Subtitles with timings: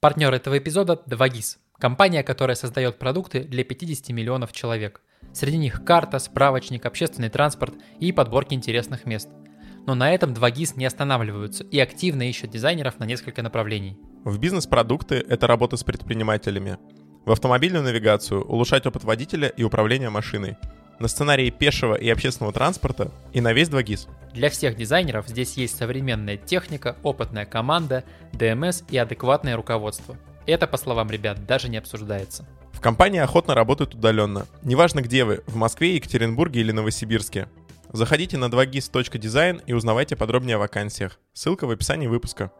[0.00, 5.02] Партнер этого эпизода– 2GIS, компания, которая создает продукты для 50 миллионов человек.
[5.32, 9.28] Среди них карта, справочник, общественный транспорт и подборки интересных мест.
[9.88, 13.98] Но на этом 2GIS не останавливаются и активно ищут дизайнеров на несколько направлений.
[14.22, 16.78] В бизнес-продукты— это работа с предпринимателями.
[17.24, 20.58] В автомобильную навигацию— улучшать опыт водителя и управления машиной.
[20.98, 24.08] На сценарии пешего и общественного транспорта и на весь 2GIS.
[24.32, 30.16] Для всех дизайнеров здесь есть современная техника, опытная команда, ДМС и адекватное руководство.
[30.46, 32.46] Это, по словам ребят, даже не обсуждается.
[32.72, 34.46] В компании охотно работают удаленно.
[34.62, 37.48] Неважно где вы, в Москве, Екатеринбурге или Новосибирске.
[37.92, 41.18] Заходите на 2gis.design и узнавайте подробнее о вакансиях.
[41.32, 42.52] Ссылка в описании выпуска.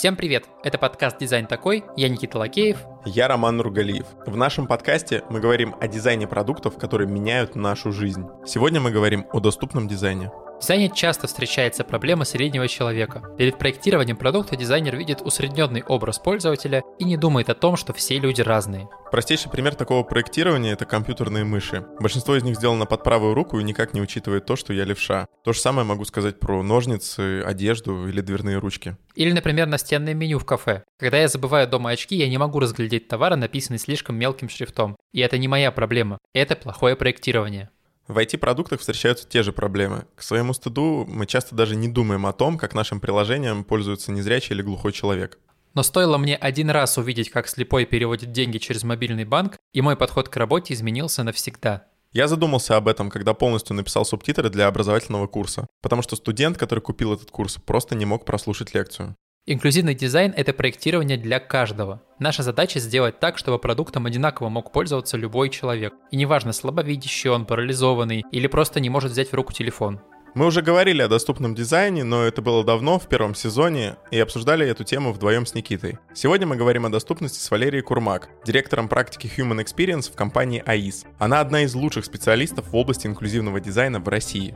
[0.00, 0.46] Всем привет!
[0.62, 2.78] Это подкаст «Дизайн такой», я Никита Лакеев.
[3.04, 4.06] Я Роман Нургалиев.
[4.24, 8.24] В нашем подкасте мы говорим о дизайне продуктов, которые меняют нашу жизнь.
[8.46, 10.30] Сегодня мы говорим о доступном дизайне.
[10.60, 13.22] В дизайне часто встречается проблема среднего человека.
[13.38, 18.18] Перед проектированием продукта дизайнер видит усредненный образ пользователя и не думает о том, что все
[18.18, 18.90] люди разные.
[19.10, 21.86] Простейший пример такого проектирования— это компьютерные мыши.
[21.98, 25.26] Большинство из них сделано под правую руку и никак не учитывает то, что я левша.
[25.44, 28.98] То же самое могу сказать про ножницы, одежду или дверные ручки.
[29.14, 30.84] Или, например, настенное меню в кафе.
[30.98, 34.96] Когда я забываю дома очки, я не могу разглядеть товары, написанные слишком мелким шрифтом.
[35.12, 36.18] И это не моя проблема.
[36.34, 37.70] Это плохое проектирование.
[38.10, 40.04] В IT-продуктах встречаются те же проблемы.
[40.16, 44.52] К своему стыду мы часто даже не думаем о том, как нашим приложением пользуется незрячий
[44.56, 45.38] или глухой человек.
[45.74, 49.94] Но стоило мне один раз увидеть, как слепой переводит деньги через мобильный банк, и мой
[49.94, 51.84] подход к работе изменился навсегда.
[52.10, 56.80] Я задумался об этом, когда полностью написал субтитры для образовательного курса, потому что студент, который
[56.80, 59.14] купил этот курс, просто не мог прослушать лекцию.
[59.46, 62.02] Инклюзивный дизайн– это проектирование для каждого.
[62.18, 65.94] Наша задача сделать так, чтобы продуктом одинаково мог пользоваться любой человек.
[66.10, 70.00] И неважно, слабовидящий он, парализованный или просто не может взять в руку телефон.
[70.34, 74.64] Мы уже говорили о доступном дизайне, но это было давно, в первом сезоне, и обсуждали
[74.68, 75.98] эту тему вдвоем с Никитой.
[76.14, 81.06] Сегодня мы говорим о доступности с Валерией Курмак, директором практики Human Experience в компании AIS.
[81.18, 84.54] Она одна из лучших специалистов в области инклюзивного дизайна в России.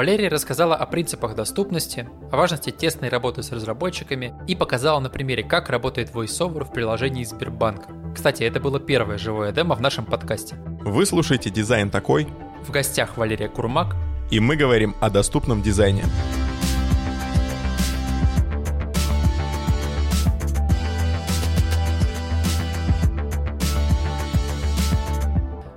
[0.00, 5.42] Валерия рассказала о принципах доступности, о важности тесной работы с разработчиками и показала на примере,
[5.42, 7.92] как работает VoiceOver в приложении Сбербанка.
[8.14, 10.56] Кстати, это было первое живое демо в нашем подкасте.
[10.56, 12.26] Вы слушаете «Дизайн такой».
[12.66, 13.94] В гостях Валерия Курмак.
[14.30, 16.04] И мы говорим о доступном дизайне.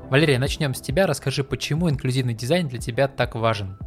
[0.09, 1.07] Валерия, начнем с тебя.
[1.07, 3.77] Расскажи, почему инклюзивный дизайн для тебя так важен?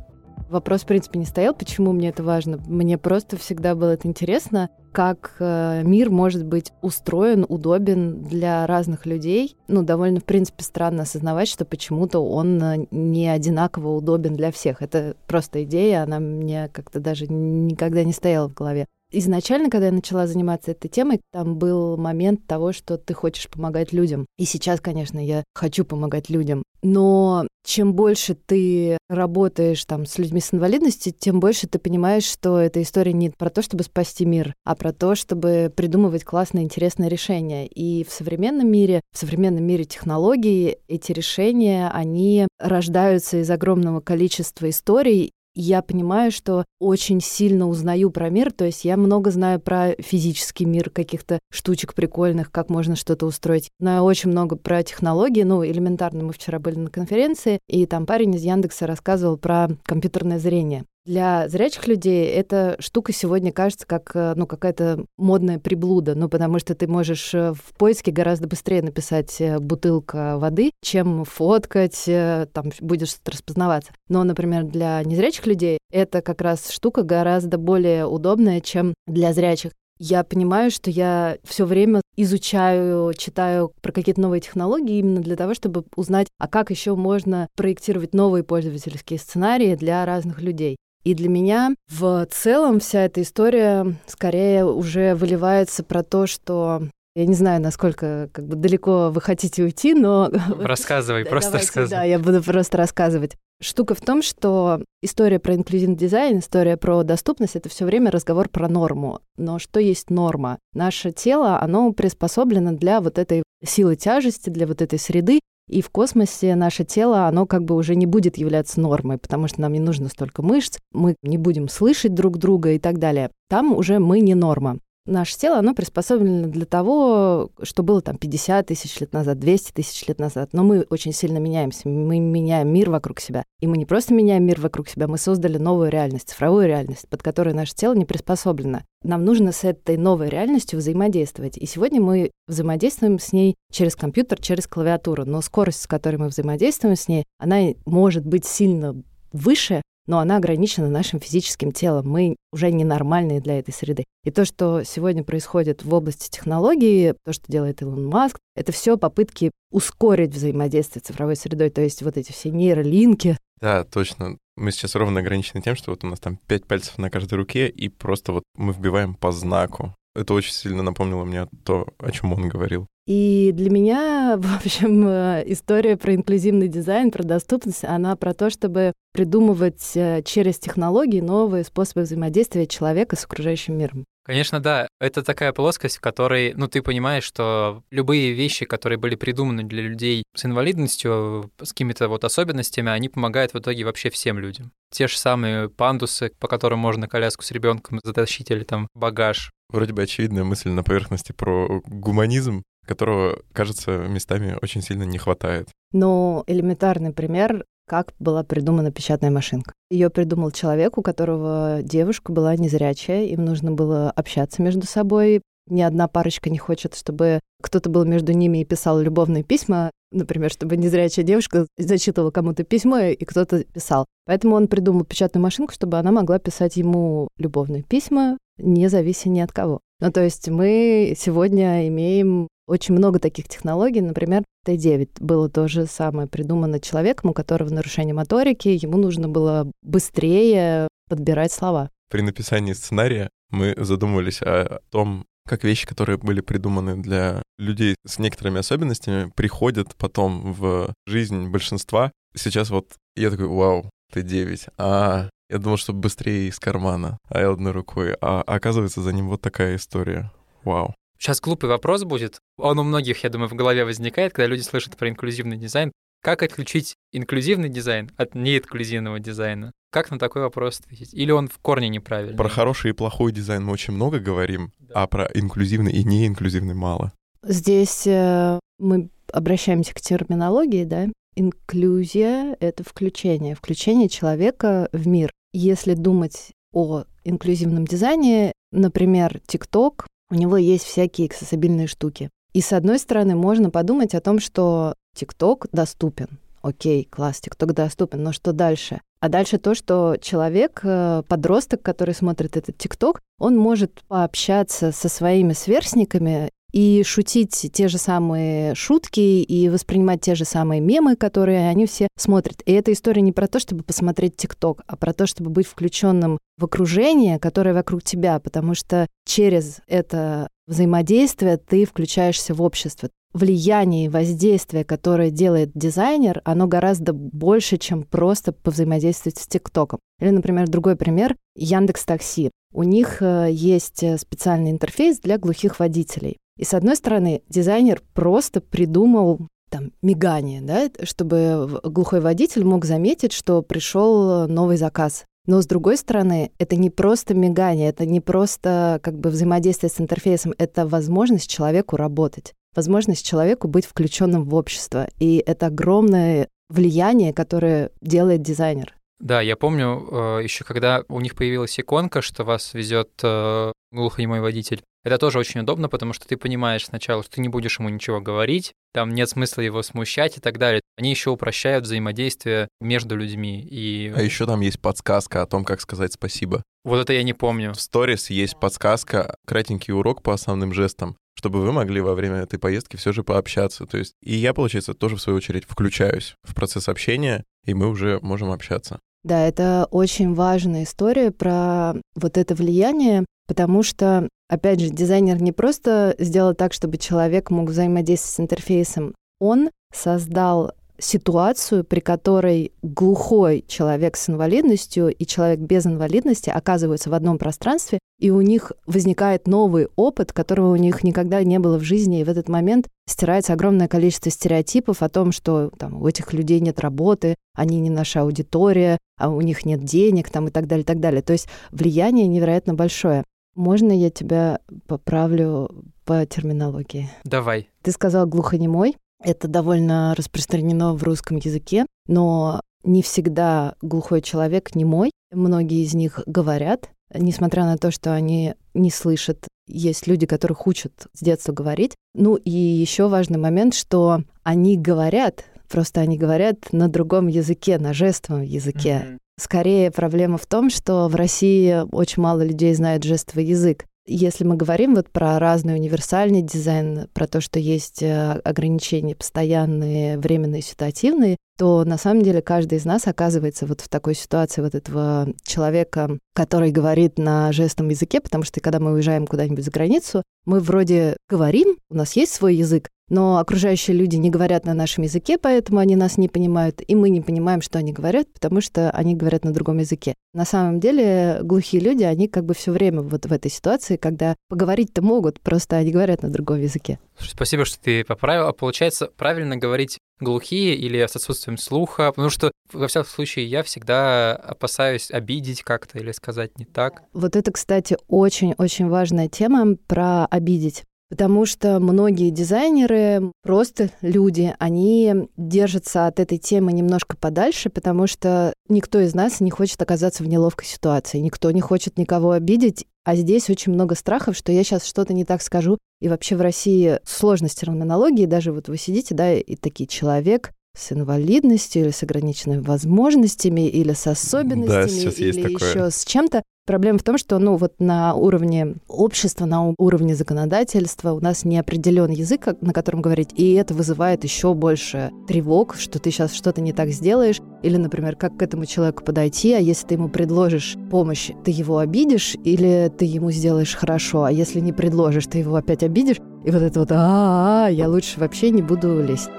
[0.48, 2.58] Вопрос, в принципе, не стоял, почему мне это важно.
[2.66, 9.06] Мне просто всегда было это интересно, как э, мир может быть устроен, удобен для разных
[9.06, 9.56] людей.
[9.66, 14.82] Ну, довольно, в принципе, странно осознавать, что почему-то он э, не одинаково удобен для всех.
[14.82, 18.86] Это просто идея, она мне как-то даже никогда не стояла в голове.
[19.12, 23.92] Изначально, когда я начала заниматься этой темой, там был момент того, что ты хочешь помогать
[23.92, 24.26] людям.
[24.36, 26.64] И сейчас, конечно, я хочу помогать людям.
[26.82, 32.58] Но чем больше ты работаешь там с людьми с инвалидностью, тем больше ты понимаешь, что
[32.58, 37.08] эта история не про то, чтобы спасти мир, а про то, чтобы придумывать классные, интересные
[37.08, 37.66] решения.
[37.66, 44.68] И в современном мире, в современном мире технологий эти решения, они рождаются из огромного количества
[44.68, 49.94] историй, я понимаю, что очень сильно узнаю про мир, то есть я много знаю про
[49.98, 53.70] физический мир, каких-то штучек прикольных, как можно что-то устроить.
[53.80, 58.34] Знаю очень много про технологии, ну, элементарно, мы вчера были на конференции, и там парень
[58.34, 60.84] из Яндекса рассказывал про компьютерное зрение.
[61.06, 66.58] Для зрячих людей эта штука сегодня кажется как э, ну, какая-то модная приблуда, ну, потому
[66.58, 72.72] что ты можешь э, в поиске гораздо быстрее написать э, бутылка воды, чем фоткать, там
[72.80, 73.92] будешь распознаваться.
[74.08, 79.70] Но, например, для незрячих людей это как раз штука гораздо более удобная, чем для зрячих.
[80.00, 85.54] Я понимаю, что я все время изучаю, читаю про какие-то новые технологии именно для того,
[85.54, 90.76] чтобы узнать, а как еще можно проектировать новые пользовательские сценарии для разных людей.
[91.06, 96.82] И для меня в целом вся эта история скорее уже выливается про то, что
[97.14, 100.28] я не знаю, насколько как бы далеко вы хотите уйти, но...
[100.58, 101.90] Рассказывай, просто Давайте, рассказывай.
[101.90, 103.36] Да, я буду просто рассказывать.
[103.62, 108.48] Штука в том, что история про инклюзивный дизайн, история про доступность— это все время разговор
[108.48, 109.20] про норму.
[109.36, 110.58] Но что есть норма?
[110.74, 115.90] Наше тело, оно приспособлено для вот этой силы тяжести, для вот этой среды, и в
[115.90, 119.80] космосе наше тело, оно как бы уже не будет являться нормой, потому что нам не
[119.80, 123.30] нужно столько мышц, мы не будем слышать друг друга и так далее.
[123.48, 124.78] Там уже мы не норма.
[125.06, 130.06] Наше тело, оно приспособлено для того, что было там 50 тысяч лет назад, 200 тысяч
[130.06, 130.50] лет назад.
[130.52, 133.44] Но мы очень сильно меняемся, мы меняем мир вокруг себя.
[133.60, 137.22] И мы не просто меняем мир вокруг себя, мы создали новую реальность, цифровую реальность, под
[137.22, 138.80] которой наше тело не приспособлено.
[139.02, 141.56] Нам нужно с этой новой реальностью взаимодействовать.
[141.56, 145.24] И сегодня мы взаимодействуем с ней через компьютер, через клавиатуру.
[145.24, 148.94] Но скорость, с которой мы взаимодействуем с ней, она может быть сильно
[149.32, 152.08] выше, но она ограничена нашим физическим телом.
[152.08, 154.04] Мы уже ненормальные для этой среды.
[154.24, 158.96] И то, что сегодня происходит в области технологий, то, что делает Илон Маск, это все
[158.96, 163.36] попытки ускорить взаимодействие с цифровой средой, то есть вот эти все нейролинки.
[163.60, 164.36] Да, точно.
[164.56, 167.68] Мы сейчас ровно ограничены тем, что вот у нас там пять пальцев на каждой руке,
[167.68, 169.94] и просто вот мы вбиваем по знаку.
[170.14, 172.86] Это очень сильно напомнило мне то, о чем он говорил.
[173.06, 178.50] И для меня, в общем, э, история про инклюзивный дизайн, про доступность, она про то,
[178.50, 184.04] чтобы придумывать э, через технологии новые способы взаимодействия человека с окружающим миром.
[184.26, 184.88] Конечно, да.
[185.00, 189.82] Это такая плоскость, в которой, ну, ты понимаешь, что любые вещи, которые были придуманы для
[189.84, 194.72] людей с инвалидностью, с какими-то вот особенностями, они помогают в итоге вообще всем людям.
[194.90, 199.52] Те же самые пандусы, по которым можно коляску с ребенком затащить или там багаж.
[199.68, 205.68] Вроде бы очевидная мысль на поверхности про гуманизм, которого, кажется, местами очень сильно не хватает.
[205.92, 209.72] Но элементарный пример как была придумана печатная машинка.
[209.90, 215.42] Ее придумал человек, у которого девушка была незрячая, им нужно было общаться между собой.
[215.68, 220.50] Ни одна парочка не хочет, чтобы кто-то был между ними и писал любовные письма, например,
[220.50, 224.06] чтобы незрячая девушка зачитывала кому-то письмо, и кто-то писал.
[224.26, 229.40] Поэтому он придумал печатную машинку, чтобы она могла писать ему любовные письма, не завися ни
[229.40, 229.80] от кого.
[230.00, 234.00] Ну, то есть мы сегодня имеем очень много таких технологий.
[234.00, 239.70] Например, Т9 было то же самое придумано человеком, у которого нарушение моторики, ему нужно было
[239.82, 241.90] быстрее подбирать слова.
[242.10, 248.18] При написании сценария мы задумывались о том, как вещи, которые были придуманы для людей с
[248.18, 252.10] некоторыми особенностями, приходят потом в жизнь большинства.
[252.34, 257.50] Сейчас вот я такой, вау, Т9, а я думал, что быстрее из кармана, а я
[257.50, 258.16] одной рукой.
[258.20, 260.32] А оказывается, за ним вот такая история.
[260.64, 260.94] Вау.
[261.18, 262.40] Сейчас глупый вопрос будет.
[262.58, 265.92] Он у многих, я думаю, в голове возникает, когда люди слышат про инклюзивный дизайн.
[266.22, 269.72] Как отличить инклюзивный дизайн от неинклюзивного дизайна?
[269.90, 271.14] Как на такой вопрос ответить?
[271.14, 272.36] Или он в корне неправильный?
[272.36, 275.02] Про хороший и плохой дизайн мы очень много говорим, да.
[275.02, 277.12] а про инклюзивный и неинклюзивный мало.
[277.42, 281.06] Здесь э, мы обращаемся к терминологии, да?
[281.36, 285.30] Инклюзия— это включение, включение человека в мир.
[285.52, 292.30] Если думать о инклюзивном дизайне, например, TikTok, у него есть всякие accessible'ные штуки.
[292.52, 296.38] И с одной стороны, можно подумать о том, что TikTok доступен.
[296.62, 299.00] Окей, класс, TikTok доступен, но что дальше?
[299.20, 305.08] А дальше то, что человек, э, подросток, который смотрит этот TikTok, он может пообщаться со
[305.08, 311.70] своими сверстниками и шутить те же самые шутки и воспринимать те же самые мемы, которые
[311.70, 312.60] они все смотрят.
[312.66, 316.36] И эта история не про то, чтобы посмотреть ТикТок, а про то, чтобы быть включенным
[316.58, 323.08] в окружение, которое вокруг тебя, потому что через это взаимодействие ты включаешься в общество.
[323.32, 329.98] Влияние и воздействие, которое делает дизайнер, оно гораздо больше, чем просто повзаимодействовать с ТикТоком.
[330.20, 332.50] Или, например, другой пример— Яндекс Такси.
[332.74, 336.36] У них э, есть э, специальный интерфейс для глухих водителей.
[336.56, 343.32] И с одной стороны, дизайнер просто придумал там мигание, да, чтобы глухой водитель мог заметить,
[343.32, 345.24] что пришел новый заказ.
[345.46, 350.00] Но с другой стороны, это не просто мигание, это не просто как бы взаимодействие с
[350.00, 355.08] интерфейсом, это возможность человеку работать, возможность человеку быть включенным в общество.
[355.18, 358.94] И это огромное влияние, которое делает дизайнер.
[359.18, 364.40] Да, я помню э, еще, когда у них появилась иконка, что вас везет э, глухонемой
[364.40, 364.82] водитель.
[365.06, 368.20] Это тоже очень удобно, потому что ты понимаешь сначала, что ты не будешь ему ничего
[368.20, 370.80] говорить, там нет смысла его смущать и так далее.
[370.98, 373.60] Они еще упрощают взаимодействие между людьми.
[373.60, 374.12] И...
[374.16, 376.64] А еще там есть подсказка о том, как сказать спасибо.
[376.84, 377.72] Вот это я не помню.
[377.72, 382.58] В сторис есть подсказка, кратенький урок по основным жестам чтобы вы могли во время этой
[382.58, 383.84] поездки все же пообщаться.
[383.84, 387.90] То есть и я, получается, тоже в свою очередь включаюсь в процесс общения, и мы
[387.90, 389.00] уже можем общаться.
[389.22, 395.52] Да, это очень важная история про вот это влияние, потому что, опять же, дизайнер не
[395.52, 403.64] просто сделал так, чтобы человек мог взаимодействовать с интерфейсом, он создал ситуацию, при которой глухой
[403.68, 409.46] человек с инвалидностью и человек без инвалидности оказываются в одном пространстве, и у них возникает
[409.46, 413.52] новый опыт, которого у них никогда не было в жизни, и в этот момент стирается
[413.52, 418.22] огромное количество стереотипов о том, что там, у этих людей нет работы, они не наша
[418.22, 421.22] аудитория, а у них нет денег там, и так далее, и так далее.
[421.22, 423.24] То есть влияние невероятно большое.
[423.56, 425.70] Можно я тебя поправлю
[426.04, 427.08] по терминологии?
[427.24, 427.70] Давай.
[427.82, 428.96] Ты сказал глухонемой.
[429.24, 435.10] Это довольно распространено в русском языке, но не всегда глухой человек немой.
[435.32, 439.48] Многие из них говорят, несмотря на то, что они не слышат.
[439.66, 441.96] Есть люди, которых учат с детства говорить.
[442.14, 447.94] Ну и еще важный момент, что они говорят, просто они говорят на другом языке, на
[447.94, 449.02] жестовом языке.
[449.04, 449.18] Mm-hmm.
[449.38, 453.84] Скорее проблема в том, что в России очень мало людей знают жестовый язык.
[454.06, 460.16] Если мы говорим вот про разный универсальный дизайн, про то, что есть э, ограничения постоянные,
[460.16, 464.74] временные, ситуативные, то на самом деле каждый из нас оказывается вот в такой ситуации вот
[464.74, 470.22] этого человека, который говорит на жестом языке, потому что когда мы уезжаем куда-нибудь за границу,
[470.44, 475.04] мы вроде говорим, у нас есть свой язык, но окружающие люди не говорят на нашем
[475.04, 478.90] языке, поэтому они нас не понимают, и мы не понимаем, что они говорят, потому что
[478.90, 480.14] они говорят на другом языке.
[480.34, 484.34] На самом деле глухие люди, они как бы все время вот в этой ситуации, когда
[484.48, 486.98] поговорить-то могут, просто они говорят на другом языке.
[487.18, 488.48] Спасибо, что ты поправил.
[488.48, 493.62] А получается, правильно говорить глухие или с отсутствием слуха, потому что, во всяком случае, я
[493.62, 497.02] всегда опасаюсь обидеть как-то или сказать не так.
[497.12, 500.84] Вот это, кстати, очень-очень важная тема про обидеть.
[501.08, 508.52] Потому что многие дизайнеры, просто люди, они держатся от этой темы немножко подальше, потому что
[508.68, 512.86] никто из нас не хочет оказаться в неловкой ситуации, никто не хочет никого обидеть.
[513.04, 515.78] А здесь очень много страхов, что я сейчас что-то не так скажу.
[516.00, 520.92] И вообще в России сложность терминологии, даже вот вы сидите, да, и такие человек, с
[520.92, 526.42] инвалидностью или с ограниченными возможностями или с особенностями да, или еще с чем-то.
[526.66, 531.58] Проблема в том, что ну, вот на уровне общества, на уровне законодательства у нас не
[531.58, 536.60] определен язык, на котором говорить, и это вызывает еще больше тревог, что ты сейчас что-то
[536.60, 540.76] не так сделаешь, или, например, как к этому человеку подойти, а если ты ему предложишь
[540.90, 545.54] помощь, ты его обидишь, или ты ему сделаешь хорошо, а если не предложишь, ты его
[545.54, 549.30] опять обидишь, и вот это вот, а, -а, -а я лучше вообще не буду лезть.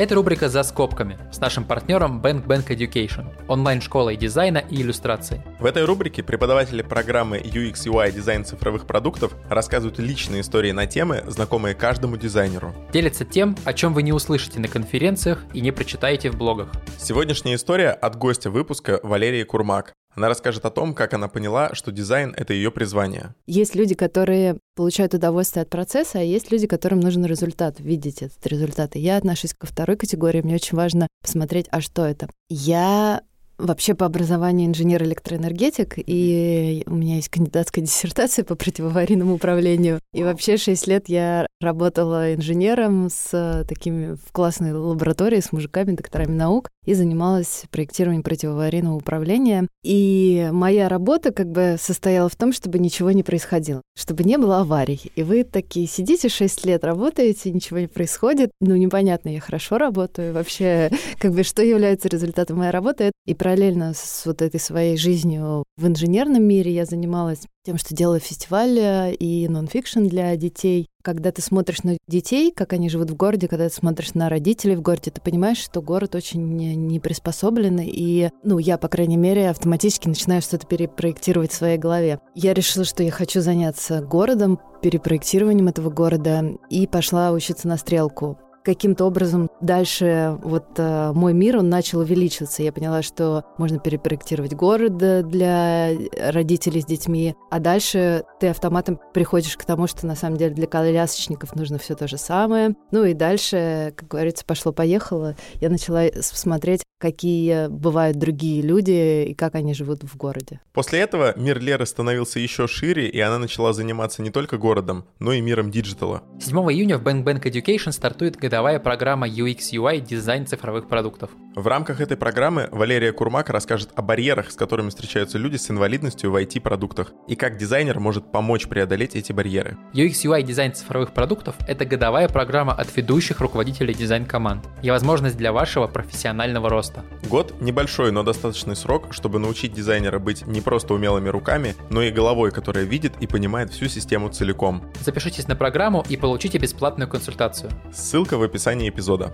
[0.00, 5.44] Это рубрика «За скобками» с нашим партнером Bank Bank Education, онлайн-школой дизайна и иллюстрации.
[5.58, 11.22] В этой рубрике преподаватели программы UX UI дизайн цифровых продуктов рассказывают личные истории на темы,
[11.26, 12.74] знакомые каждому дизайнеру.
[12.94, 16.72] Делятся тем, о чем вы не услышите на конференциях и не прочитаете в блогах.
[16.98, 21.92] Сегодняшняя история от гостя выпуска Валерии Курмак, она расскажет о том, как она поняла, что
[21.92, 23.34] дизайн— это ее призвание.
[23.46, 28.44] Есть люди, которые получают удовольствие от процесса, а есть люди, которым нужен результат, видеть этот
[28.46, 28.96] результат.
[28.96, 30.42] И я отношусь ко второй категории.
[30.42, 32.28] Мне очень важно посмотреть, а что это.
[32.48, 33.22] Я
[33.60, 40.00] вообще по образованию инженер-электроэнергетик, и у меня есть кандидатская диссертация по противоаварийному управлению.
[40.12, 46.32] И вообще 6 лет я работала инженером с такими в классной лаборатории с мужиками, докторами
[46.32, 49.66] наук, и занималась проектированием противоаварийного управления.
[49.82, 54.60] И моя работа как бы состояла в том, чтобы ничего не происходило, чтобы не было
[54.60, 55.12] аварий.
[55.14, 58.50] И вы такие сидите 6 лет, работаете, ничего не происходит.
[58.60, 60.32] Ну, непонятно, я хорошо работаю.
[60.32, 63.12] Вообще, как бы, что является результатом моей работы?
[63.26, 68.20] И параллельно с вот этой своей жизнью в инженерном мире я занималась тем, что делаю
[68.20, 70.86] фестиваль и нон-фикшн для детей.
[71.02, 74.76] Когда ты смотришь на детей, как они живут в городе, когда ты смотришь на родителей
[74.76, 79.48] в городе, ты понимаешь, что город очень не приспособлен, и, ну, я, по крайней мере,
[79.48, 82.20] автоматически начинаю что-то перепроектировать в своей голове.
[82.34, 88.38] Я решила, что я хочу заняться городом, перепроектированием этого города, и пошла учиться на стрелку
[88.64, 92.62] каким-то образом дальше вот э, мой мир, он начал увеличиваться.
[92.62, 99.56] Я поняла, что можно перепроектировать город для родителей с детьми, а дальше ты автоматом приходишь
[99.56, 102.74] к тому, что на самом деле для колясочников нужно все то же самое.
[102.90, 105.36] Ну и дальше, как говорится, пошло-поехало.
[105.60, 110.60] Я начала смотреть, какие бывают другие люди и как они живут в городе.
[110.72, 115.32] После этого мир Леры становился еще шире, и она начала заниматься не только городом, но
[115.32, 116.22] и миром digital'а.
[116.40, 121.30] 7 июня в Bank Bank Education стартует годовая программа UX UI дизайн цифровых продуктов.
[121.56, 126.30] В рамках этой программы Валерия Курмак расскажет о барьерах, с которыми встречаются люди с инвалидностью
[126.30, 129.76] в IT-продуктах, и как дизайнер может помочь преодолеть эти барьеры.
[129.92, 135.52] UX UI дизайн цифровых продуктов– это годовая программа от ведущих руководителей дизайн-команд и возможность для
[135.52, 137.04] вашего профессионального роста.
[137.28, 142.12] Год– небольшой, но достаточный срок, чтобы научить дизайнера быть не просто умелыми руками, но и
[142.12, 144.84] головой, которая видит и понимает всю систему целиком.
[145.00, 147.72] Запишитесь на программу и получите бесплатную консультацию.
[147.92, 149.32] Ссылка в описании эпизода.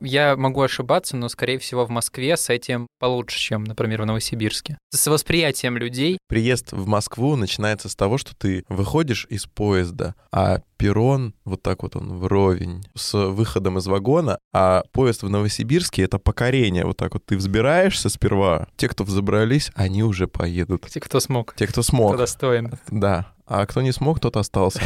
[0.00, 4.78] Я могу ошибаться, но, скорее всего, в Москве с этим получше, чем, например, в Новосибирске.
[4.90, 6.18] С восприятием людей.
[6.28, 11.82] Приезд в Москву начинается с того, что ты выходишь из поезда, а перрон вот так
[11.82, 16.86] вот он вровень с выходом из вагона, а поезд в Новосибирске— это покорение.
[16.86, 20.86] Вот так вот ты взбираешься сперва, те, кто взобрались, они уже поедут.
[20.88, 21.54] Те, кто смог.
[21.56, 22.12] Те, кто смог.
[22.12, 22.72] Кто достоин.
[22.88, 23.34] Да.
[23.46, 24.80] А кто не смог, тот остался.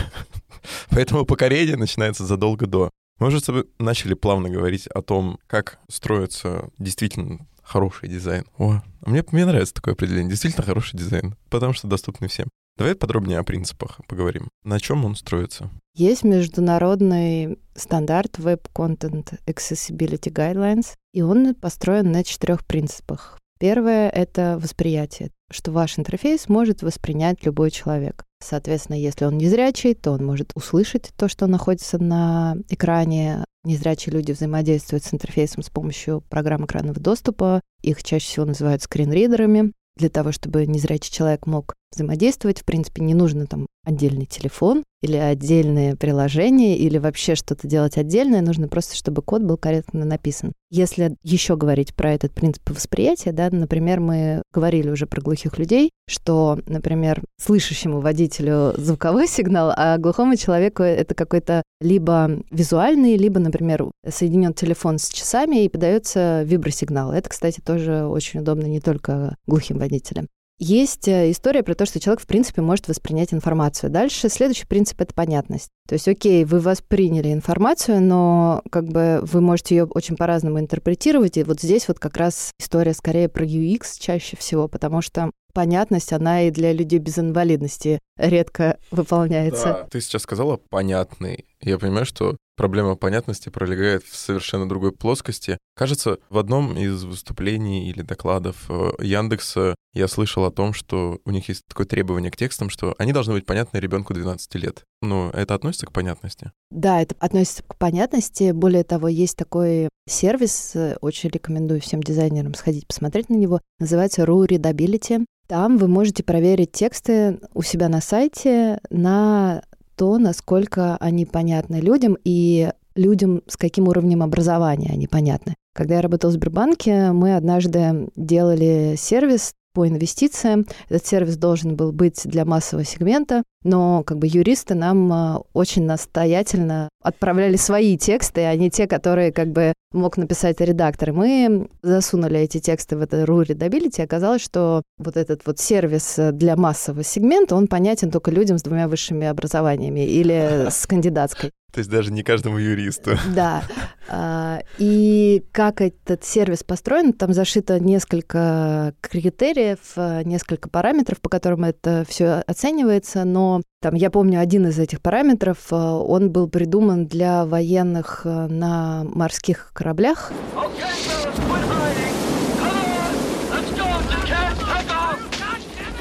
[0.90, 2.90] Поэтому покорение начинается задолго до.
[3.20, 8.46] Мы уже с тобой начали плавно говорить о том, как строится действительно хороший дизайн.
[8.56, 10.30] О, а мне, мне нравится такое определение.
[10.30, 12.48] Действительно хороший дизайн, потому что доступный всем.
[12.78, 14.48] Давай подробнее о принципах поговорим.
[14.64, 15.70] На чем он строится?
[15.94, 23.38] Есть международный стандарт Web Content Accessibility Guidelines, и он построен на четырех принципах.
[23.60, 28.24] Первое— это восприятие, что ваш интерфейс может воспринять любой человек.
[28.42, 33.44] Соответственно, если он незрячий, то он может услышать то, что находится на экране.
[33.64, 37.60] Незрячие люди взаимодействуют с интерфейсом с помощью программ экранного доступа.
[37.82, 39.72] Их чаще всего называют скринридерами.
[39.94, 45.16] Для того, чтобы незрячий человек мог взаимодействовать, в принципе, не нужно там отдельный телефон или
[45.16, 50.52] отдельное приложение или вообще что-то делать отдельное, нужно просто, чтобы код был корректно написан.
[50.70, 55.90] Если еще говорить про этот принцип восприятия, да, например, мы говорили уже про глухих людей,
[56.06, 63.90] что, например, слышащему водителю звуковой сигнал, а глухому человеку это какой-то либо визуальный, либо, например,
[64.06, 67.12] соединен телефон с часами и подается вибросигнал.
[67.12, 70.28] Это, кстати, тоже очень удобно не только глухим водителям.
[70.62, 73.88] Есть э, история про то, что человек, в принципе, может воспринять информацию.
[73.88, 75.70] Дальше следующий принцип— это понятность.
[75.88, 81.38] То есть, окей, вы восприняли информацию, но как бы вы можете ее очень по-разному интерпретировать.
[81.38, 86.12] И вот здесь вот как раз история скорее про UX чаще всего, потому что понятность,
[86.12, 89.64] она и для людей без инвалидности редко выполняется.
[89.64, 89.88] Да.
[89.90, 91.46] Ты сейчас сказала «понятный».
[91.62, 95.58] Я понимаю, что проблема понятности пролегает в совершенно другой плоскости.
[95.74, 101.30] Кажется, в одном из выступлений или докладов э, Яндекса я слышал о том, что у
[101.30, 104.84] них есть такое требование к текстам, что они должны быть понятны ребенку 12 лет.
[105.02, 106.52] Ну, это относится к понятности?
[106.70, 108.52] Да, это относится к понятности.
[108.52, 114.22] Более того, есть такой сервис, э, очень рекомендую всем дизайнерам сходить посмотреть на него, называется
[114.22, 115.24] Ru Readability.
[115.48, 119.64] Там вы можете проверить тексты у себя на сайте на
[120.00, 125.54] то, насколько они понятны людям и людям, с каким уровнем образования они понятны.
[125.74, 130.66] Когда я работала в Сбербанке, мы однажды делали сервис по инвестициям.
[130.88, 135.84] Этот сервис должен был быть для массового сегмента, но как бы юристы нам а, очень
[135.84, 141.12] настоятельно отправляли свои тексты, а не те, которые как бы мог написать редактор.
[141.12, 146.56] Мы засунули эти тексты в это RU Readability, оказалось, что вот этот вот сервис для
[146.56, 151.50] массового сегмента, он понятен только людям с двумя высшими образованиями или с кандидатской.
[151.72, 153.12] То есть даже не каждому юристу.
[153.34, 153.62] Да.
[154.08, 159.78] А, и как этот сервис построен, там зашито несколько критериев,
[160.24, 165.72] несколько параметров, по которым это все оценивается, но там, я помню, один из этих параметров,
[165.72, 170.32] он был придуман для военных на морских кораблях.
[170.56, 171.69] Okay,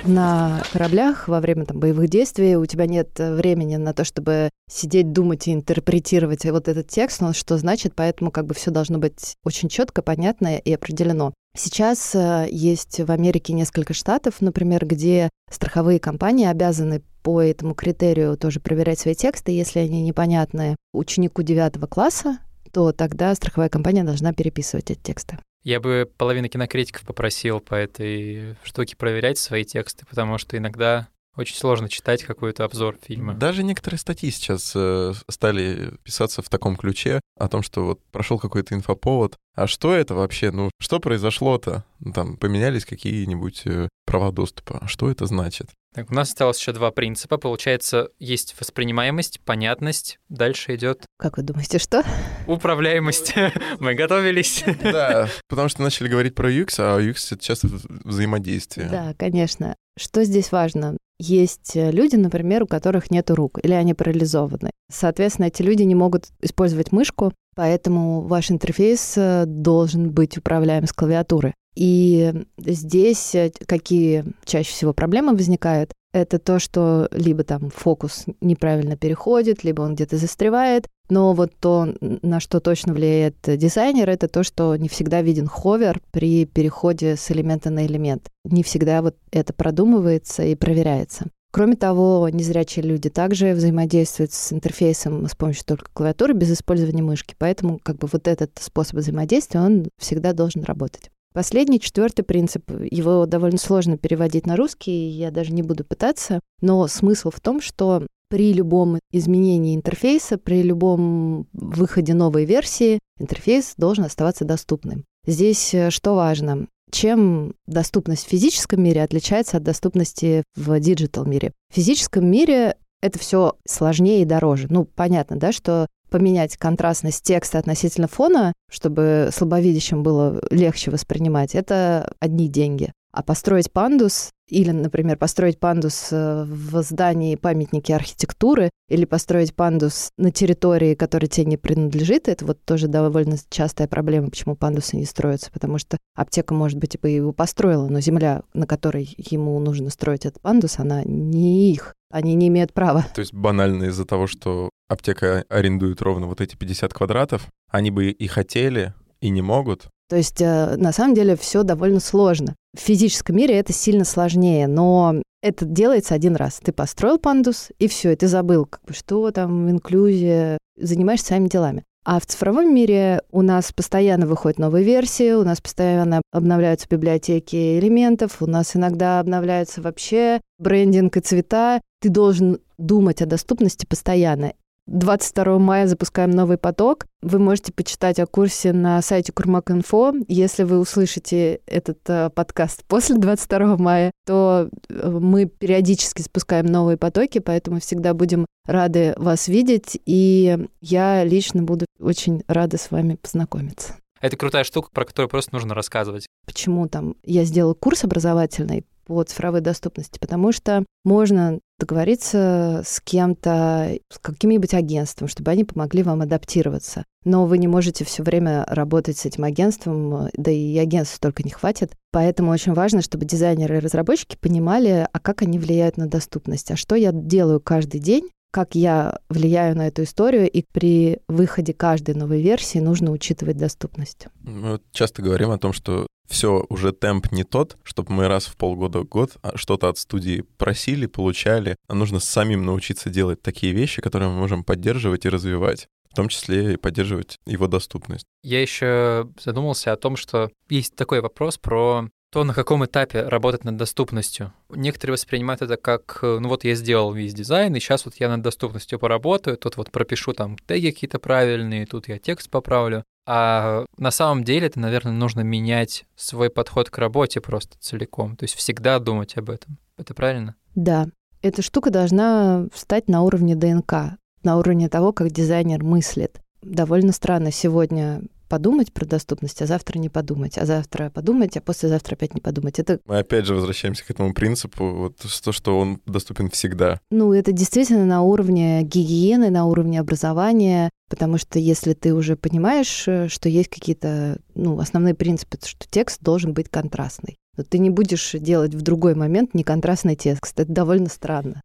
[0.10, 4.50] на кораблях во время там, боевых действий у тебя нет э, времени на то, чтобы
[4.70, 8.98] сидеть, думать и интерпретировать вот этот текст, но что значит, поэтому как бы все должно
[8.98, 11.34] быть очень четко, понятно и определено.
[11.58, 18.38] Сейчас э, есть в Америке несколько штатов, например, где страховые компании обязаны по этому критерию
[18.38, 19.52] тоже проверять свои тексты.
[19.52, 22.40] Если они непонятны ученику девятого класса,
[22.72, 25.40] то тогда страховая компания должна переписывать эти тексты.
[25.64, 31.56] Я бы половину кинокритиков попросил по этой штуке проверять свои тексты, потому что иногда очень
[31.56, 33.34] сложно читать какой-то обзор фильма.
[33.34, 38.38] Даже некоторые статьи сейчас э, стали писаться в таком ключе о том, что вот прошел
[38.38, 39.36] какой-то инфоповод.
[39.56, 40.52] А что это вообще?
[40.52, 41.84] Ну, что произошло-то?
[42.00, 44.84] Ну, там поменялись какие-нибудь э, права доступа.
[44.88, 45.70] Что это значит?
[45.94, 47.38] Так, у нас осталось еще два принципа.
[47.38, 50.20] Получается, есть воспринимаемость, понятность.
[50.30, 51.06] Дальше идет.
[51.18, 52.04] Как вы думаете, что?
[52.48, 53.34] Управляемость.
[53.80, 54.64] Мы готовились.
[54.82, 57.68] Да, потому что начали говорить про UX, а UX это часто
[58.04, 58.88] взаимодействие.
[58.90, 59.76] Да, конечно.
[59.98, 60.98] Что здесь важно?
[61.20, 64.72] Есть э, люди, например, у которых нет рук, или они парализованы.
[64.90, 70.94] Соответственно, эти люди не могут использовать мышку, поэтому ваш интерфейс э, должен быть управляем с
[70.94, 71.54] клавиатуры.
[71.76, 75.92] И здесь э, какие чаще всего проблемы возникают?
[76.12, 80.88] Это то, что либо там фокус неправильно переходит, либо он где-то застревает.
[81.10, 86.02] Но вот то, на что точно влияет дизайнер, это то, что не всегда виден ховер
[86.12, 88.30] при переходе с элемента на элемент.
[88.44, 91.28] Не всегда вот это продумывается и проверяется.
[91.52, 97.36] Кроме того, незрячие люди также взаимодействуют с интерфейсом с помощью только клавиатуры без использования мышки.
[97.40, 101.10] Поэтому как бы вот этот способ взаимодействия, он всегда должен работать.
[101.40, 106.86] Последний, четвертый принцип, его довольно сложно переводить на русский, я даже не буду пытаться, но
[106.88, 114.04] смысл в том, что при любом изменении интерфейса, при любом выходе новой версии, интерфейс должен
[114.04, 115.06] оставаться доступным.
[115.26, 116.68] Здесь э, что важно?
[116.92, 121.54] Чем доступность в физическом мире отличается от доступности в digital мире?
[121.72, 124.68] В физическом мире это все сложнее и дороже.
[124.70, 132.14] Ну, понятно, да, что поменять контрастность текста относительно фона, чтобы слабовидящим было легче воспринимать, это
[132.20, 132.92] одни деньги.
[133.12, 140.10] А построить пандус или, например, построить пандус э, в здании памятники архитектуры или построить пандус
[140.18, 145.06] на территории, которая тебе не принадлежит, это вот тоже довольно частая проблема, почему пандусы не
[145.06, 149.90] строятся, потому что аптека, может быть, и его построила, но земля, на которой ему нужно
[149.90, 151.96] строить этот пандус, она не их.
[152.12, 153.06] Они не имеют права.
[153.14, 158.10] То есть банально из-за того, что аптека арендует ровно вот эти 50 квадратов, они бы
[158.10, 162.56] и хотели, и не могут, то есть э, на самом деле все довольно сложно.
[162.76, 166.60] В физическом мире это сильно сложнее, но это делается один раз.
[166.64, 171.48] Ты построил пандус, и все, и ты забыл, как бы, что там, инклюзия, занимаешься своими
[171.48, 171.84] делами.
[172.06, 177.78] А в цифровом мире у нас постоянно выходят новые версии, у нас постоянно обновляются библиотеки
[177.78, 181.82] элементов, у нас иногда обновляются вообще брендинг и цвета.
[182.00, 184.54] Ты должен думать о доступности постоянно.
[184.88, 187.06] 22 мая запускаем новый поток.
[187.22, 190.14] Вы можете почитать о курсе на сайте Курмак.инфо.
[190.28, 196.98] Если вы услышите этот э, подкаст после 22 мая, то э, мы периодически спускаем новые
[196.98, 203.16] потоки, поэтому всегда будем рады вас видеть, и я лично буду очень рада с вами
[203.22, 203.96] познакомиться.
[204.22, 206.28] Это крутая штука, про которую просто нужно рассказывать.
[206.46, 210.20] Почему там я сделала курс образовательный по цифровой доступности?
[210.20, 217.06] Потому что можно договориться с кем-то, с каким-нибудь агентством, чтобы они помогли вам адаптироваться.
[217.26, 221.50] Но вы не можете все время работать с этим агентством, да и агентств только не
[221.50, 221.94] хватит.
[222.12, 226.76] Поэтому очень важно, чтобы дизайнеры и разработчики понимали, а как они влияют на доступность, а
[226.76, 232.16] что я делаю каждый день, как я влияю на эту историю, и при выходе каждой
[232.16, 234.28] новой версии нужно учитывать доступность.
[234.42, 238.56] Мы часто говорим о том, что все, уже темп не тот, чтобы мы раз в
[238.56, 244.30] полгода-год а, что-то от студии просили, получали, а нужно самим научиться делать такие вещи, которые
[244.30, 248.26] мы можем поддерживать и развивать в том числе и поддерживать его доступность.
[248.44, 253.64] Я еще задумался о том, что есть такой вопрос про то, на каком этапе работать
[253.64, 254.54] над доступностью.
[254.70, 258.42] Некоторые воспринимают это как, ну вот я сделал весь дизайн, и сейчас вот я над
[258.42, 263.04] доступностью поработаю, тут вот пропишу там теги какие-то правильные, тут я текст поправлю.
[263.32, 268.36] А на самом деле это, наверное, нужно менять свой подход к работе просто целиком.
[268.36, 269.78] То есть всегда думать об этом.
[270.00, 270.56] Это правильно?
[270.74, 271.06] Да.
[271.44, 276.42] Эта штука должна встать на уровне ДНК, на уровне того, как дизайнер мыслит.
[276.64, 282.16] Довольно странно сегодня подумать про доступность, а завтра не подумать, а завтра подумать, а послезавтра
[282.16, 282.80] опять не подумать.
[282.80, 283.00] Это...
[283.06, 287.00] Мы опять же возвращаемся к этому принципу, вот то, что он доступен всегда.
[287.12, 293.08] Ну, это действительно на уровне гигиены, на уровне образования, потому что если ты уже понимаешь,
[293.08, 297.90] э, что есть какие-то ну, основные принципы, что текст должен быть контрастный, но ты не
[297.90, 300.60] будешь делать в другой момент неконтрастный текст.
[300.60, 301.62] Это довольно странно.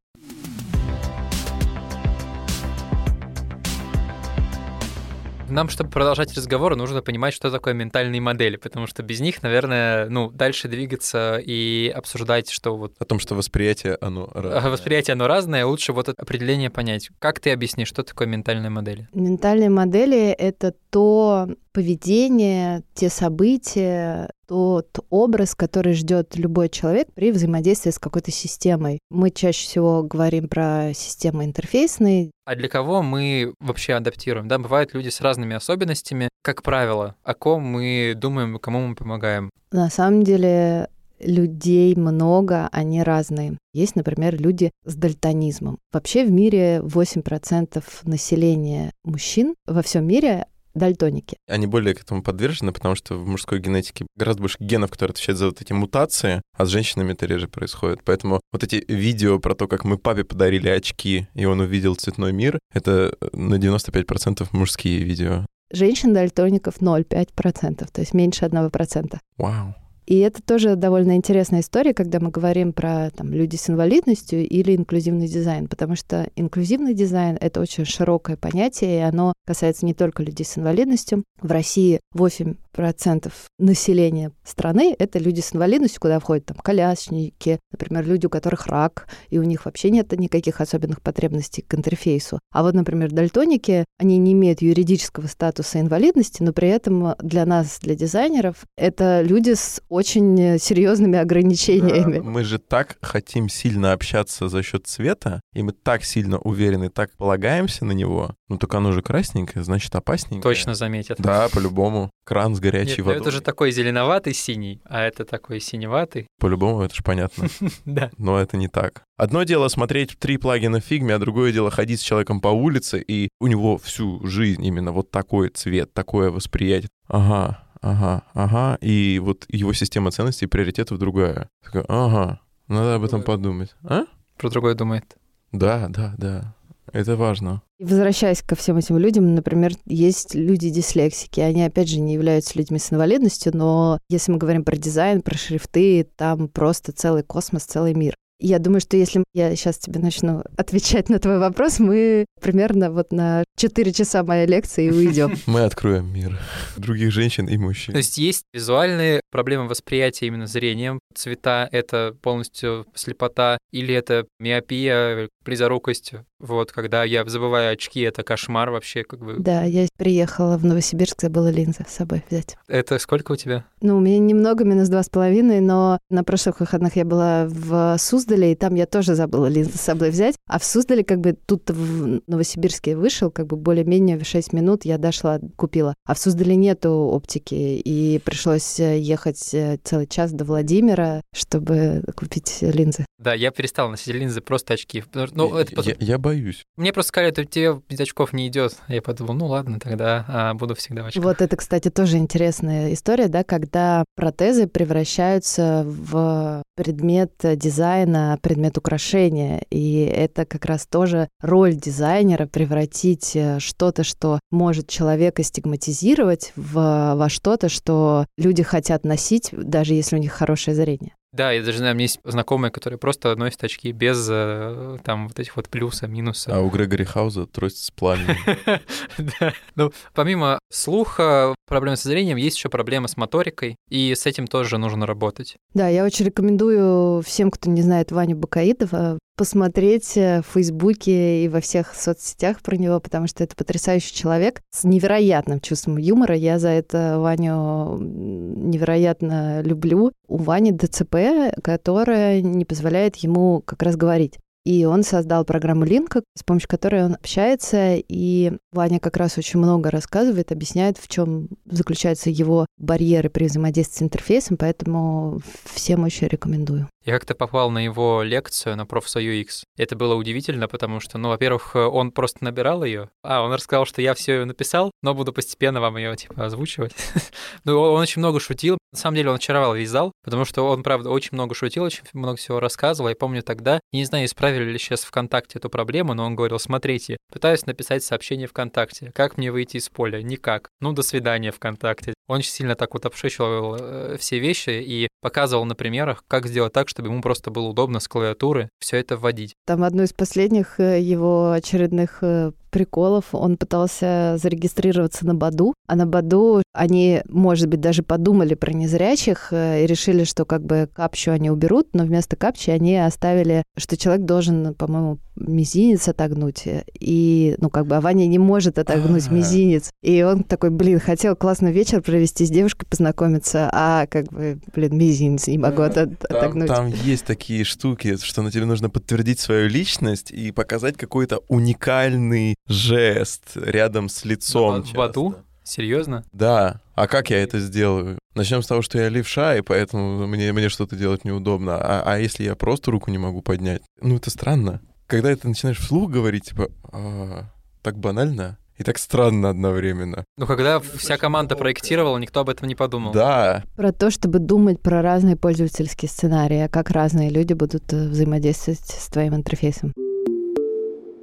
[5.55, 10.09] Нам, чтобы продолжать разговор, нужно понимать, что такое ментальные модели, потому что без них, наверное,
[10.09, 12.97] ну, дальше двигаться и обсуждать, что вот...
[12.99, 14.73] О том, что восприятие, оно разное.
[14.73, 17.09] Восприятие, оно разное, лучше вот это определение понять.
[17.21, 19.09] Как ты объяснишь, что такое ментальные модели?
[19.13, 27.91] Ментальные модели— это то поведение, те события, тот образ, который ждет любой человек при взаимодействии
[27.91, 29.01] с какой-то системой.
[29.11, 32.31] Мы чаще всего говорим про системы интерфейсные.
[32.47, 34.47] А для кого мы вообще адаптируем?
[34.47, 36.29] Да, бывают люди с разными особенностями.
[36.43, 39.51] Как правило, о ком мы думаем, кому мы помогаем?
[39.73, 43.59] На самом деле людей много, они разные.
[43.73, 45.79] Есть, например, люди с дальтонизмом.
[45.93, 51.37] Вообще в мире 8% населения мужчин во всем мире дальтоники.
[51.49, 55.39] Они более к этому подвержены, потому что в мужской генетике гораздо больше генов, которые отвечают
[55.39, 58.01] за вот эти мутации, а с женщинами это реже происходит.
[58.05, 62.33] Поэтому вот эти видео про то, как мы папе подарили очки, и он увидел цветной
[62.33, 65.47] мир, это на 95% мужские видео.
[65.73, 69.19] Женщин-дальтоников 0,5%, то есть меньше 1%.
[69.39, 69.75] Вау.
[70.07, 74.77] И это тоже довольно интересная история, когда мы говорим про там, люди с инвалидностью или
[74.77, 80.23] инклюзивный дизайн, потому что инклюзивный дизайн— это очень широкое понятие, и оно касается не только
[80.23, 81.25] людей с инвалидностью.
[81.41, 88.07] В России 8 процентов населения страны— это люди с инвалидностью, куда входят там колясники, например,
[88.07, 92.41] люди, у которых рак, и у них вообще нет никаких особенных потребностей к интерфейсу.
[92.53, 97.79] А вот, например, дальтоники, они не имеют юридического статуса инвалидности, но при этом для нас,
[97.81, 102.19] для дизайнеров, это люди с очень серьезными ограничениями.
[102.19, 107.13] Мы же так хотим сильно общаться за счет цвета, и мы так сильно уверены, так
[107.17, 108.35] полагаемся на него.
[108.49, 110.43] Ну так оно же красненькое, значит опасненькое.
[110.43, 111.19] Точно заметят.
[111.19, 112.11] Да, по-любому.
[112.27, 113.21] Кран с горячей Нет, водой.
[113.23, 116.27] это же такой зеленоватый синий, а это такой синеватый.
[116.39, 117.49] По-любому, это же понятно.
[117.87, 118.11] Да.
[118.19, 119.03] Но это не так.
[119.17, 123.01] Одно дело смотреть три плагина в фигме, а другое дело ходить с человеком по улице,
[123.01, 126.91] и у него всю жизнь именно вот такой цвет, такое восприятие.
[127.09, 128.79] Ага, ага, ага.
[128.81, 131.49] И вот его система ценностей и приоритетов другая.
[131.89, 133.75] Ага, надо об этом подумать.
[133.85, 134.05] А?
[134.39, 135.17] Про другое думает.
[135.53, 136.55] Да, да, да.
[136.95, 137.61] Это важно.
[137.81, 141.41] И Возвращаясь ко всем этим людям, например, есть люди дислексики.
[141.41, 145.37] Они, опять же, не являются людьми с инвалидностью, но если мы говорим про дизайн, про
[145.37, 148.15] шрифты, там просто целый космос, целый мир.
[148.41, 153.13] Я думаю, что если я сейчас тебе начну отвечать на твой вопрос, мы примерно вот
[153.13, 155.37] на 4 часа моей лекции и уйдем.
[155.47, 156.39] Мы откроем мир
[156.77, 157.93] других женщин и мужчин.
[157.93, 161.01] То есть есть визуальные проблемы восприятия именно зрением.
[161.15, 166.15] Цвета— это полностью слепота, или это миопия, близорукость.
[166.41, 169.37] Вот, когда я забываю очки, это кошмар вообще, как бы.
[169.39, 172.57] Да, я приехала в Новосибирск, забыла линзы с собой взять.
[172.69, 173.65] Это сколько у тебя?
[173.81, 177.97] Ну, у меня немного, минус два с половиной, но на прошлых выходных я была в
[177.99, 180.37] Суздале, и там я тоже забыла линзы с собой взять.
[180.49, 184.85] А в Суздале как бы тут в Новосибирске вышел, как бы более-менее в 6 минут
[184.85, 185.95] я дошла, купила.
[186.07, 192.03] А в Суздале нету оптики, и пришлось э, ехать э, целый час до Владимира, чтобы
[192.17, 193.07] купить линзы.
[193.19, 195.03] Да, я перестал носить линзы, просто очки.
[195.35, 196.65] Ну, это я, я боюсь.
[196.77, 198.77] Мне просто сказали, что тебе без очков не идет.
[198.89, 201.23] Я подумал, ну ладно, тогда а, буду всегда в очках.
[201.23, 209.63] Вот это, кстати, тоже интересная история, да, когда протезы превращаются в предмет дизайна, предмет украшения.
[209.71, 217.15] И это как раз тоже роль дизайнера превратить э, что-то, что может человека стигматизировать, в,
[217.17, 221.15] во что-то, что люди хотят носить, даже если у них хорошее зрение.
[221.35, 225.27] Да, я даже знаю, у меня есть знакомые, которые просто носят очки без э, там
[225.27, 226.55] вот этих вот плюса, минуса.
[226.55, 228.37] А у Грегори Хауза трость с пламенем.
[229.19, 229.53] Да.
[229.75, 234.79] Ну, помимо слуха, проблем со зрением, есть еще проблема с моторикой, и с этим тоже
[234.79, 235.57] нужно работать.
[235.73, 241.49] Да, я очень рекомендую всем, кто не знает Ваню Бакаидова, посмотреть э, в Фейсбуке и
[241.49, 246.35] во всех соцсетях про него, потому что это потрясающий человек с невероятным чувством юмора.
[246.35, 250.13] Я за это Ваню невероятно люблю.
[250.29, 254.39] У Вани ДЦП, которая не позволяет ему как раз говорить.
[254.65, 259.61] И он создал программу Линка, с помощью которой он общается, и Ваня как раз очень
[259.61, 265.41] много рассказывает, объясняет, в чем заключаются его барьеры при взаимодействии с интерфейсом, поэтому
[265.75, 266.89] всем очень рекомендую.
[267.05, 269.65] Я как-то попал на его лекцию на профсо UX.
[269.77, 274.01] Это было удивительно, потому что, ну, во-первых, он просто набирал ее, а он рассказал, что
[274.01, 276.95] я все ее написал, но буду постепенно вам ее типа озвучивать.
[277.65, 278.79] ну, он очень много шутил.
[278.93, 282.05] На самом деле он очаровал весь зал, потому что он, правда, очень много шутил, очень
[282.15, 283.11] много всего рассказывал.
[283.11, 287.19] Я помню тогда, не знаю, исправили ли сейчас ВКонтакте эту проблему, но он говорил, смотрите,
[287.31, 289.13] пытаюсь написать сообщение ВКонтакте.
[289.15, 290.23] Как мне выйти из поля?
[290.23, 290.71] Никак.
[290.81, 292.15] Ну, до свидания ВКонтакте.
[292.29, 296.75] Он очень сильно так вот обшечивал э, все вещи и показывал на примерах, как сделать
[296.75, 299.55] так, чтобы ему просто было удобно с клавиатуры все это вводить.
[299.65, 305.95] Там одно из последних э, его очередных э, приколов, он пытался зарегистрироваться на Баду, а
[305.95, 310.89] на Баду они, может быть, даже подумали про незрячих э, и решили, что как бы
[310.93, 316.65] капчу они уберут, но вместо капчи они оставили, что человек должен, по-моему, мизинец отогнуть.
[317.01, 319.35] И, ну, как бы, а Ваня не может отогнуть Ага.
[319.37, 319.91] мизинец.
[320.03, 324.97] И он такой, блин, хотел классный вечер провести с девушкой, познакомиться, а, как бы, блин,
[324.99, 326.69] мизинец не могу от- от- Там, отогнуть.
[326.69, 332.55] там есть такие штуки, что на тебе нужно подтвердить свою личность и показать какой-то уникальный
[332.69, 334.83] жест рядом с лицом.
[334.83, 335.45] В часто.
[335.65, 336.25] Серьезно?
[336.33, 336.81] Да.
[336.95, 338.19] А как я это сделаю?
[338.35, 341.77] Начнем с того, что я левша, и поэтому мне, мне что-то делать неудобно.
[341.77, 343.83] А, а если я просто руку не могу поднять?
[344.01, 344.81] Ну, это странно.
[345.07, 347.45] Когда ты начинаешь вслух говорить, типа, «А,
[347.83, 350.25] так банально и так странно одновременно.
[350.37, 353.13] Ну, когда вся команда проектировала, никто об этом не подумал.
[353.13, 358.09] Да, Про то, чтобы думать про разные пользовательские сценарии, а как разные люди будут э,
[358.09, 359.93] взаимодействовать с твоим интерфейсом.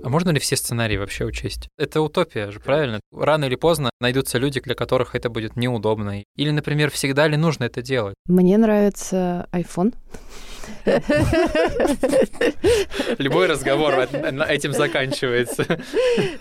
[0.03, 1.67] А можно ли все сценарии вообще учесть?
[1.77, 2.99] Это утопия же, правильно?
[3.11, 6.23] Рано или поздно найдутся люди, для которых это будет неудобно.
[6.35, 8.15] Или, например, всегда ли нужно это делать?
[8.25, 9.93] Мне нравится iPhone.
[13.17, 15.65] Любой разговор этим заканчивается.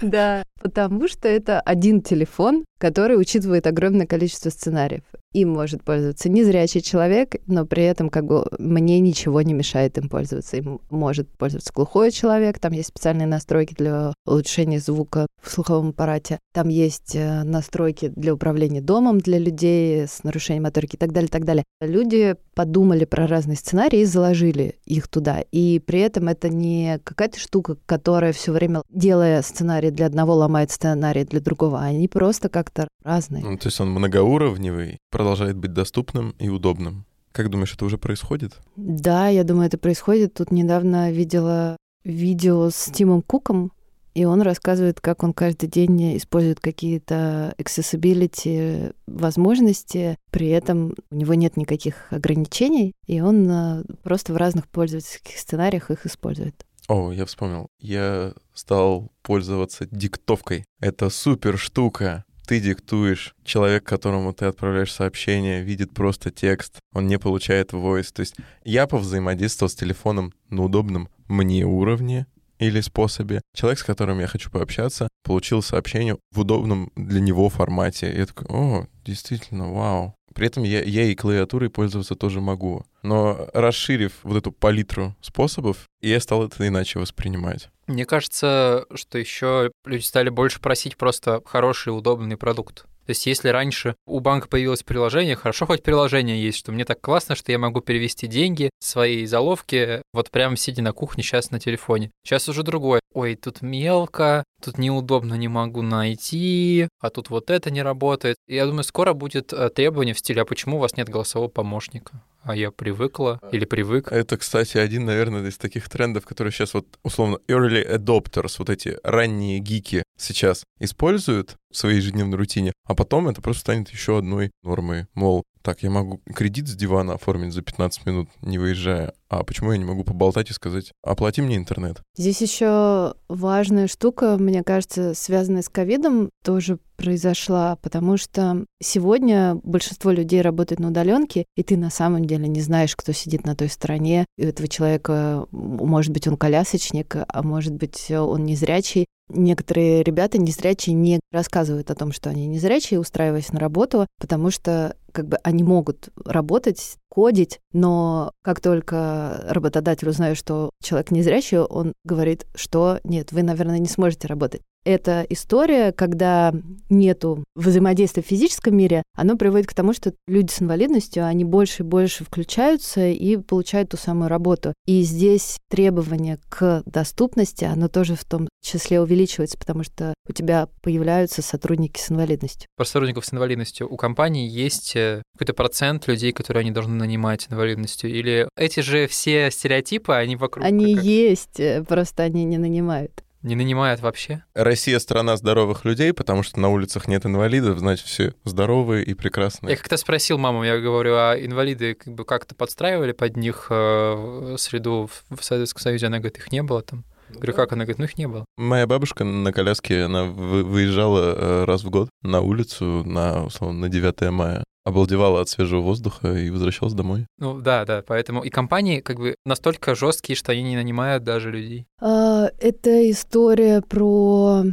[0.01, 5.03] Да, потому что это один телефон, который учитывает огромное количество сценариев.
[5.33, 10.09] Им может пользоваться незрячий человек, но при этом как бы мне ничего не мешает им
[10.09, 10.57] пользоваться.
[10.57, 16.41] Им может пользоваться глухой человек, там есть специальные настройки для улучшения звука в слуховом аппарате,
[16.53, 21.29] там есть э, настройки для управления домом для людей с нарушением моторики и так далее,
[21.29, 21.65] так далее.
[21.81, 25.45] Люди подумали про разные сценарии и заложили их туда.
[25.53, 30.71] И при этом это не какая-то штука, которая все время, делая сценарий для одного, ломает
[30.71, 33.45] сценарий для другого, они просто как-то разные.
[33.45, 37.05] Ну, то есть он многоуровневый, продолжает быть доступным и удобным.
[37.33, 38.59] Как думаешь, это уже происходит?
[38.77, 40.35] Да, я думаю, это происходит.
[40.35, 43.73] Тут недавно видела видео с Тимом Куком,
[44.15, 51.35] и он рассказывает, как он каждый день использует какие-то accessibility возможности, при этом у него
[51.35, 56.67] нет никаких ограничений, и он э, просто в разных пользовательских сценариях их использует.
[56.89, 57.69] О, я вспомнил.
[57.79, 60.65] Я стал пользоваться диктовкой.
[60.81, 67.17] Это супер штука ты диктуешь, человек, которому ты отправляешь сообщение, видит просто текст, он не
[67.17, 68.13] получает voice.
[68.13, 68.35] То есть
[68.65, 72.27] я повзаимодействовал с телефоном на удобном мне уровне,
[72.59, 73.41] или способе.
[73.55, 78.13] Человек, с которым я хочу пообщаться, получил сообщение в удобном для него формате.
[78.15, 80.15] Я такой, о, действительно, вау.
[80.35, 82.85] При этом я, я и клавиатурой пользоваться тоже могу.
[83.03, 87.71] Но расширив вот эту палитру способов, я стал это иначе воспринимать.
[87.91, 92.85] Мне кажется, что еще люди стали больше просить просто хороший, удобный продукт.
[93.05, 97.01] То есть если раньше у банка появилось приложение, хорошо хоть приложение есть, что мне так
[97.01, 101.59] классно, что я могу перевести деньги, свои заловки, вот прямо сидя на кухне сейчас на
[101.59, 102.13] телефоне.
[102.25, 103.01] Сейчас уже другое.
[103.13, 108.37] Ой, тут мелко, тут неудобно, не могу найти, а тут вот это не работает.
[108.47, 112.23] Я думаю, скоро будет э, требование в стиле, а почему у вас нет голосового помощника?
[112.43, 114.11] А я привыкла или привык.
[114.13, 118.99] Это, кстати, один, наверное, из таких трендов, которые сейчас вот, условно, early adopters, вот эти
[119.03, 124.51] ранние гики сейчас используют в своей ежедневной рутине, а потом это просто станет еще одной
[124.63, 125.07] нормой.
[125.15, 129.13] Мол, так, я могу кредит с дивана оформить за 15 минут, не выезжая.
[129.29, 132.03] А почему я не могу поболтать и сказать, оплати мне интернет?
[132.17, 140.11] Здесь еще важная штука, мне кажется, связанная с ковидом, тоже произошла, потому что сегодня большинство
[140.11, 143.69] людей работает на удаленке, и ты на самом деле не знаешь, кто сидит на той
[143.69, 144.27] стороне.
[144.37, 149.07] И у этого человека, может быть, он колясочник, а может быть, он незрячий.
[149.29, 154.97] Некоторые ребята незрячие не рассказывают о том, что они незрячие, устраиваясь на работу, потому что
[155.13, 161.93] как бы они могут работать, кодить, но как только работодатель узнает, что человек незрячий, он
[162.05, 164.63] говорит, что нет, вы, наверное, не сможете работать.
[164.85, 166.55] Эта история, когда
[166.89, 171.83] нету взаимодействия в физическом мире, оно приводит к тому, что люди с инвалидностью, они больше
[171.83, 174.73] и больше включаются и получают ту самую работу.
[174.87, 180.69] И здесь требование к доступности, оно тоже в том числе увеличивается, потому что у тебя
[180.81, 182.67] появляются сотрудники с инвалидностью.
[182.77, 187.47] Про сотрудников с инвалидностью у компании есть э, какой-то процент людей, которые они должны нанимать
[187.51, 188.11] инвалидностью?
[188.11, 190.65] Или эти же все стереотипы, они вокруг?
[190.65, 191.05] Они как...
[191.05, 193.25] есть, э, просто они не нанимают.
[193.43, 194.45] Не нанимают вообще?
[194.55, 199.71] Россия страна здоровых людей, потому что на улицах нет инвалидов, значит, все здоровые и прекрасные.
[199.71, 204.57] Я как-то спросил маму, я говорю, а инвалиды как бы как-то подстраивали под них э,
[204.59, 206.09] среду в Советском Союзе?
[206.09, 207.05] Она говорит, их не было там.
[207.33, 207.73] Говорю, как?
[207.73, 208.45] Она говорит, ну их не было.
[208.57, 213.89] Моя бабушка на коляске, она выезжала э, раз в год на улицу на, условно, на
[213.89, 217.27] 9 мая обалдевала от свежего воздуха и возвращалась домой.
[217.39, 221.51] Ну да, да, поэтому и компании как бы настолько жесткие, что они не нанимают даже
[221.51, 221.87] людей.
[222.01, 224.65] А, это история про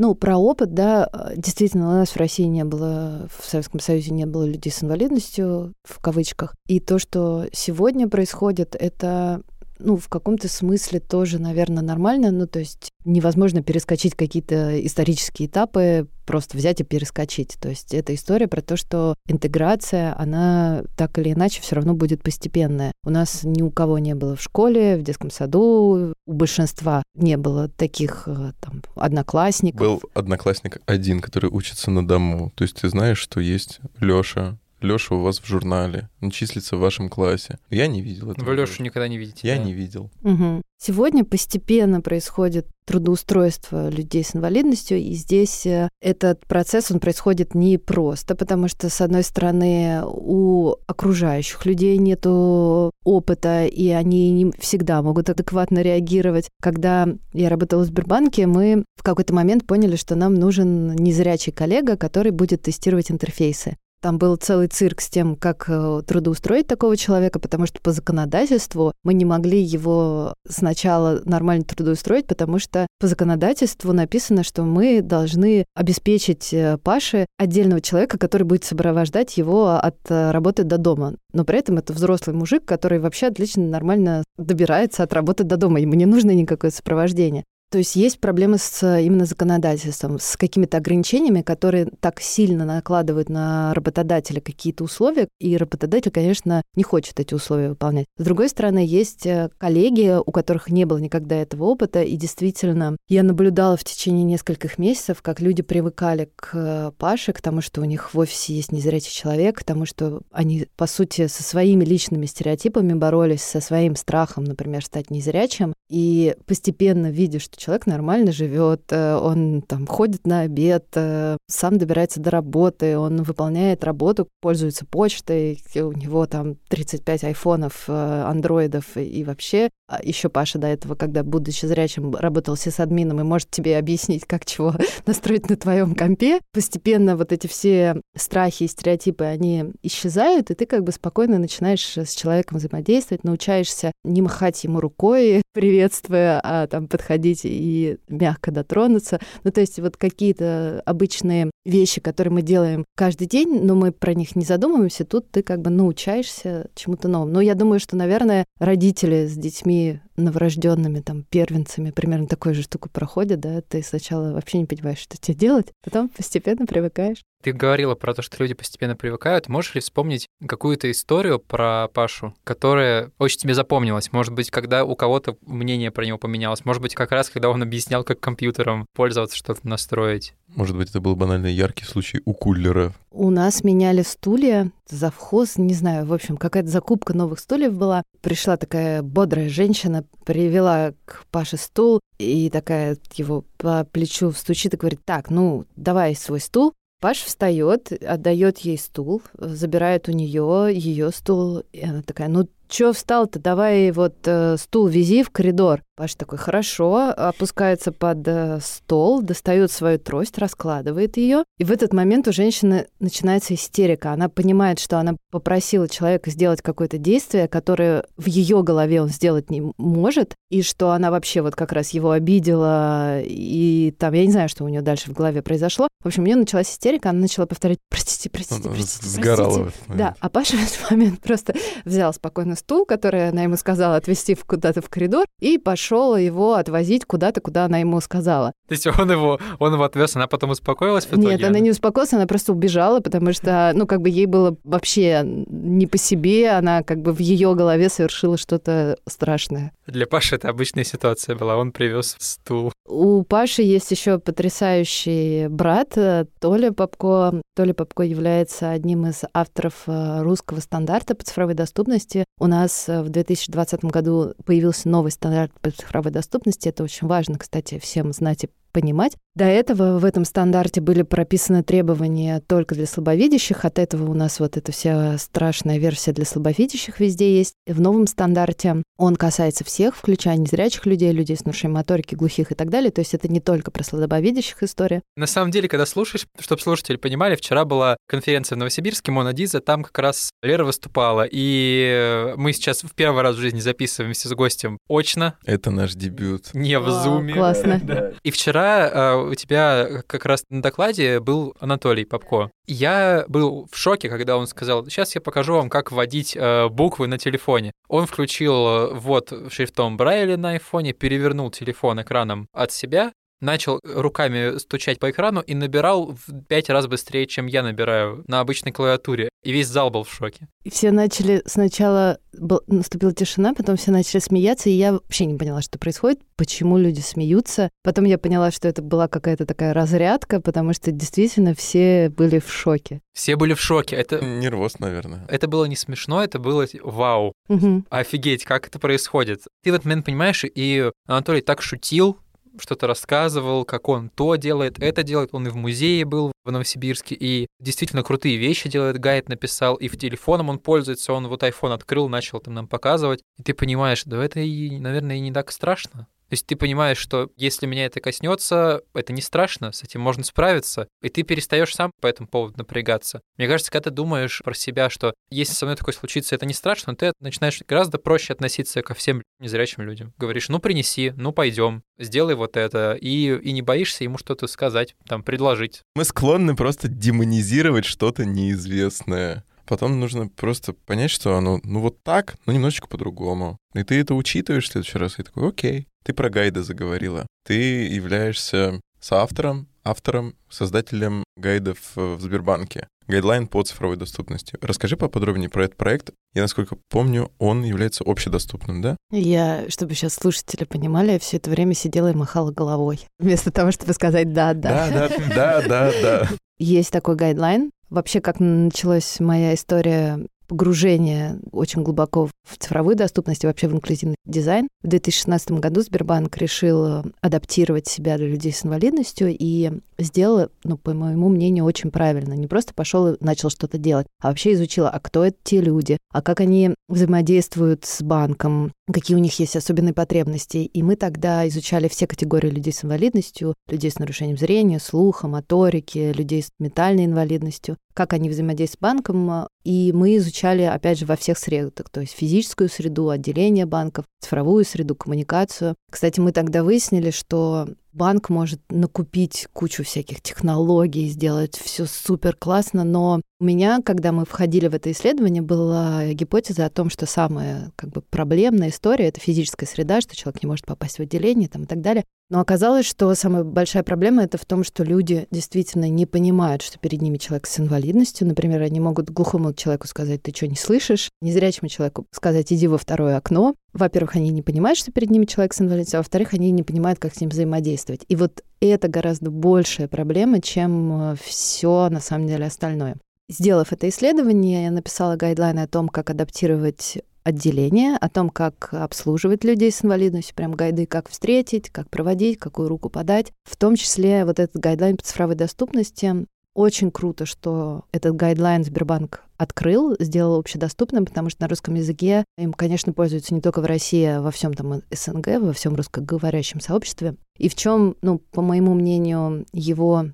[0.00, 4.24] ну, про опыт, да, действительно, у нас в России не было, в Советском Союзе не
[4.24, 6.54] было людей с инвалидностью, в кавычках.
[6.68, 9.42] И то, что сегодня происходит, это
[9.80, 12.30] ну, в каком-то смысле тоже, наверное, нормально.
[12.30, 17.56] Ну, то есть невозможно перескочить какие-то исторические этапы, просто взять и перескочить.
[17.60, 22.22] То есть это история про то, что интеграция, она так или иначе все равно будет
[22.22, 22.92] постепенная.
[23.04, 27.36] У нас ни у кого не было в школе, в детском саду, у большинства не
[27.36, 29.80] было таких э, там одноклассников.
[29.80, 32.52] Был одноклассник один, который учится на дому.
[32.54, 36.80] То есть ты знаешь, что есть Лёша, Леша у вас в журнале, он числится в
[36.80, 37.58] вашем классе.
[37.70, 38.46] Я не видел этого.
[38.46, 39.46] Вы Лешу никогда не видите.
[39.46, 39.64] Я да?
[39.64, 40.10] не видел.
[40.22, 40.62] Угу.
[40.82, 47.76] Сегодня постепенно происходит трудоустройство людей с инвалидностью, и здесь э, этот процесс, он происходит не
[47.76, 55.02] просто, потому что, с одной стороны, у окружающих людей нет опыта, и они не всегда
[55.02, 56.48] могут адекватно реагировать.
[56.62, 61.96] Когда я работала в Сбербанке, мы в какой-то момент поняли, что нам нужен незрячий коллега,
[61.96, 63.76] который будет тестировать интерфейсы.
[64.00, 68.92] Там был целый цирк с тем, как э, трудоустроить такого человека, потому что по законодательству
[69.04, 75.66] мы не могли его сначала нормально трудоустроить, потому что по законодательству написано, что мы должны
[75.74, 81.14] обеспечить э, Паше отдельного человека, который будет сопровождать его от э, работы до дома.
[81.34, 85.78] Но при этом это взрослый мужик, который вообще отлично, нормально добирается от работы до дома.
[85.78, 87.44] Ему не нужно никакое сопровождение.
[87.70, 93.72] То есть есть проблемы с именно законодательством, с какими-то ограничениями, которые так сильно накладывают на
[93.74, 98.06] работодателя какие-то условия, и работодатель, конечно, не хочет эти условия выполнять.
[98.18, 102.96] С другой стороны, есть э, коллеги, у которых не было никогда этого опыта, и действительно,
[103.08, 107.82] я наблюдала в течение нескольких месяцев, как люди привыкали к э, Паше, к тому, что
[107.82, 111.84] у них в офисе есть незрячий человек, к тому, что они, по сути, со своими
[111.84, 118.32] личными стереотипами боролись, со своим страхом, например, стать незрячим, и постепенно видя, что человек нормально
[118.32, 124.28] живет, э, он там ходит на обед, э, сам добирается до работы, он выполняет работу,
[124.40, 129.68] пользуется почтой, у него там 35 айфонов, э, андроидов и вообще.
[129.90, 134.24] А еще Паша до этого, когда, будучи зрячим, работал с админом и может тебе объяснить,
[134.24, 134.74] как чего
[135.06, 136.40] настроить на твоем компе.
[136.52, 141.98] Постепенно вот эти все страхи и стереотипы, они исчезают, и ты как бы спокойно начинаешь
[141.98, 149.20] с человеком взаимодействовать, научаешься не махать ему рукой, приветствуя, а там подходить и мягко дотронуться.
[149.44, 154.14] Ну, то есть вот какие-то обычные вещи, которые мы делаем каждый день, но мы про
[154.14, 157.32] них не задумываемся, тут ты как бы научаешься чему-то новому.
[157.32, 162.88] Но я думаю, что, наверное, родители с детьми новорожденными, там, первенцами примерно такую же штуку
[162.88, 167.22] проходят, да, ты сначала вообще не понимаешь, что тебе делать, потом постепенно привыкаешь.
[167.42, 169.48] Ты говорила про то, что люди постепенно привыкают.
[169.48, 174.12] Можешь ли вспомнить какую-то историю про Пашу, которая очень тебе запомнилась?
[174.12, 176.66] Может быть, когда у кого-то мнение про него поменялось?
[176.66, 180.34] Может быть, как раз, когда он объяснял, как компьютером пользоваться, что-то настроить?
[180.48, 182.92] Может быть, это был банально яркий случай у кулера.
[183.10, 188.02] У нас меняли стулья, завхоз, не знаю, в общем, какая-то закупка новых стульев была.
[188.20, 194.76] Пришла такая бодрая женщина, привела к Паше стул и такая его по плечу стучит и
[194.76, 196.74] говорит, так, ну, давай свой стул.
[197.00, 202.92] Паш встает, отдает ей стул, забирает у нее ее стул, и она такая, ну чё
[202.92, 205.82] встал-то, давай вот э, стул вези в коридор.
[205.96, 211.44] Паша такой, хорошо, опускается под э, стол, достает свою трость, раскладывает ее.
[211.58, 214.12] И в этот момент у женщины начинается истерика.
[214.12, 219.50] Она понимает, что она попросила человека сделать какое-то действие, которое в ее голове он сделать
[219.50, 224.32] не может, и что она вообще вот как раз его обидела, и там, я не
[224.32, 225.88] знаю, что у нее дальше в голове произошло.
[226.02, 229.92] В общем, у нее началась истерика, она начала повторять, простите, простите, простите, Сгорала простите.
[229.94, 231.54] Да, а Паша в этот момент просто
[231.84, 237.04] взял спокойно стул, который она ему сказала отвезти куда-то в коридор, и пошел его отвозить
[237.04, 238.52] куда-то, куда она ему сказала.
[238.68, 241.28] То есть он его, он его отвез, она потом успокоилась в итоге?
[241.28, 245.22] Нет, она не успокоилась, она просто убежала, потому что, ну, как бы ей было вообще
[245.24, 249.72] не по себе, она как бы в ее голове совершила что-то страшное.
[249.86, 252.72] Для Паши это обычная ситуация была, он привез стул.
[252.86, 255.96] У Паши есть еще потрясающий брат
[256.40, 257.40] Толя Попко.
[257.54, 262.24] Толя Попко является одним из авторов э, русского стандарта по цифровой доступности.
[262.40, 266.70] У нас э, в 2020 году появился новый стандарт по цифровой доступности.
[266.70, 269.16] Это очень важно, кстати, всем знать и понимать.
[269.36, 273.64] До этого в этом стандарте были прописаны требования только для слабовидящих.
[273.64, 277.54] От этого у нас вот эта вся страшная версия для слабовидящих везде есть.
[277.66, 282.54] В новом стандарте он касается всех, включая незрячих людей, людей с нарушением моторики, глухих и
[282.54, 282.90] так далее.
[282.90, 285.02] То есть это не только про слабовидящих история.
[285.16, 289.84] На самом деле, когда слушаешь, чтобы слушатели понимали, вчера была конференция в Новосибирске, Монодиза, там
[289.84, 294.78] как раз Лера выступала, и мы сейчас в первый раз в жизни записываемся с гостем
[294.88, 295.38] очно.
[295.44, 296.52] Это наш дебют.
[296.52, 297.34] Не в зуме.
[297.34, 297.80] Классно.
[298.22, 302.50] И вчера э, у тебя как раз на докладе был Анатолий Попко.
[302.66, 307.06] Я был в шоке, когда он сказал, сейчас я покажу вам, как вводить э, буквы
[307.06, 307.72] на телефоне.
[307.88, 314.58] Он включил э, вот шрифтом Брайля на айфоне, перевернул телефон экраном от себя, начал руками
[314.58, 319.28] стучать по экрану и набирал в пять раз быстрее, чем я набираю на обычной клавиатуре.
[319.42, 320.48] И весь зал был в шоке.
[320.64, 325.38] И все начали сначала был, наступила тишина, потом все начали смеяться, и я вообще не
[325.38, 327.70] поняла, что происходит, почему люди смеются.
[327.82, 332.52] Потом я поняла, что это была какая-то такая разрядка, потому что действительно все были в
[332.52, 333.00] шоке.
[333.14, 333.96] Все были в шоке.
[333.96, 335.26] Это нервоз, наверное.
[335.28, 337.32] Это было не смешно, это было вау.
[337.48, 337.84] Угу.
[337.88, 339.44] Офигеть, как это происходит.
[339.62, 342.18] Ты в этот момент понимаешь, и Анатолий так шутил,
[342.58, 345.30] что-то рассказывал, как он то делает, это делает.
[345.32, 348.98] Он и в музее был в Новосибирске, и действительно крутые вещи делает.
[348.98, 351.12] Гайд написал, и в телефоном он пользуется.
[351.12, 353.22] Он вот iPhone открыл, начал там нам показывать.
[353.38, 356.06] И ты понимаешь, да это, и, наверное, и не так страшно.
[356.30, 360.22] То есть ты понимаешь, что если меня это коснется, это не страшно, с этим можно
[360.22, 363.20] справиться, и ты перестаешь сам по этому поводу напрягаться.
[363.36, 366.54] Мне кажется, когда ты думаешь про себя, что если со мной такое случится, это не
[366.54, 370.14] страшно, ты начинаешь гораздо проще относиться ко всем незрячим людям.
[370.18, 374.94] Говоришь, ну принеси, ну пойдем, сделай вот это, и, и не боишься ему что-то сказать,
[375.08, 375.82] там, предложить.
[375.96, 379.44] Мы склонны просто демонизировать что-то неизвестное.
[379.66, 383.56] Потом нужно просто понять, что оно, ну вот так, но немножечко по-другому.
[383.72, 387.26] И ты это учитываешь в следующий раз, и такой, окей, ты про гайды заговорила.
[387.44, 392.86] Ты являешься соавтором, автором, создателем гайдов в Сбербанке.
[393.06, 394.56] Гайдлайн по цифровой доступности.
[394.60, 396.10] Расскажи поподробнее про этот проект.
[396.32, 398.96] Я, насколько помню, он является общедоступным, да?
[399.10, 403.94] Я, чтобы сейчас слушатели понимали, все это время сидела и махала головой, вместо того, чтобы
[403.94, 404.88] сказать «да, да».
[404.90, 406.28] Да, да, да, да, да.
[406.58, 407.70] Есть такой гайдлайн.
[407.88, 414.16] Вообще, как началась моя история погружение очень глубоко в цифровую доступность и вообще в инклюзивный
[414.26, 414.66] дизайн.
[414.82, 420.76] В 2016 году Сбербанк решил э, адаптировать себя для людей с инвалидностью и сделал, ну,
[420.76, 422.32] по моему мнению, очень правильно.
[422.32, 425.98] Не просто пошел и начал что-то делать, а вообще изучил, а кто это те люди,
[426.12, 430.58] а как они взаимодействуют с банком, какие у них есть особенные потребности.
[430.58, 436.12] И мы тогда изучали все категории людей с инвалидностью, людей с нарушением зрения, слуха, моторики,
[436.12, 439.46] людей с ментальной инвалидностью, как они взаимодействуют с банком.
[439.64, 444.64] И мы изучали, опять же, во всех средах, то есть физическую среду, отделение банков, цифровую
[444.64, 445.74] среду, коммуникацию.
[445.90, 447.68] Кстати, мы тогда выяснили, что
[448.00, 454.24] банк может накупить кучу всяких технологий, сделать все супер классно, но у меня, когда мы
[454.24, 459.20] входили в это исследование, была гипотеза о том, что самая как бы проблемная история— это
[459.20, 462.04] физическая среда, что человек не может попасть в отделение там, и так далее.
[462.30, 466.78] Но оказалось, что самая большая проблема это в том, что люди действительно не понимают, что
[466.78, 468.26] перед ними человек с инвалидностью.
[468.26, 471.10] Например, они могут глухому человеку сказать, ты что, не слышишь?
[471.20, 473.54] Незрячему человеку сказать, иди во второе окно.
[473.72, 476.98] Во-первых, они не понимают, что перед ними человек с инвалидностью, а во-вторых, они не понимают,
[476.98, 478.04] как с ним взаимодействовать.
[478.08, 482.96] И вот это гораздо большая проблема, чем э, все на самом деле остальное.
[483.28, 489.44] Сделав это исследование, я написала гайдлайны о том, как адаптировать отделение, о том, как обслуживать
[489.44, 493.32] людей с инвалидностью, прям гайды, как встретить, как проводить, какую руку подать.
[493.44, 496.26] В том числе вот этот гайдлайн по цифровой доступности.
[496.54, 502.52] Очень круто, что этот гайдлайн Сбербанк открыл, сделал общедоступным, потому что на русском языке им,
[502.52, 507.14] конечно, пользуются не только в России, а во всем там СНГ, во всем русскоговорящем сообществе.
[507.38, 510.06] И в чем, ну, по моему мнению, его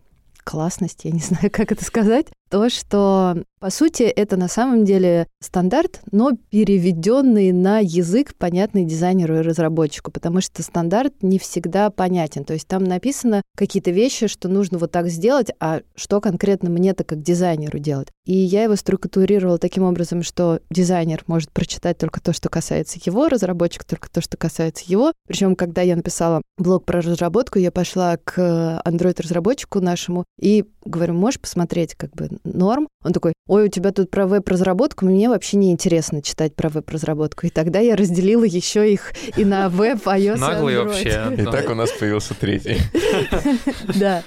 [0.44, 5.26] классность, я не знаю, как это сказать, то, что, по сути, это на самом деле
[5.40, 12.44] стандарт, но переведенный на язык, понятный дизайнеру и разработчику, потому что стандарт не всегда понятен.
[12.44, 17.04] То есть там написано какие-то вещи, что нужно вот так сделать, а что конкретно мне-то
[17.04, 18.08] как дизайнеру делать.
[18.24, 23.28] И я его структурировала таким образом, что дизайнер может прочитать только то, что касается его,
[23.28, 25.12] разработчик только то, что касается его.
[25.26, 31.40] Причем, когда я написала блог про разработку, я пошла к Android-разработчику нашему и говорю, можешь
[31.40, 32.88] посмотреть как бы норм?
[33.04, 37.46] Он такой, ой, у тебя тут про веб-разработку, мне вообще не интересно читать про веб-разработку.
[37.46, 41.34] И тогда я разделила еще их и на веб, iOS Наглый вообще.
[41.38, 42.78] И так у нас появился третий.
[43.98, 44.22] Да.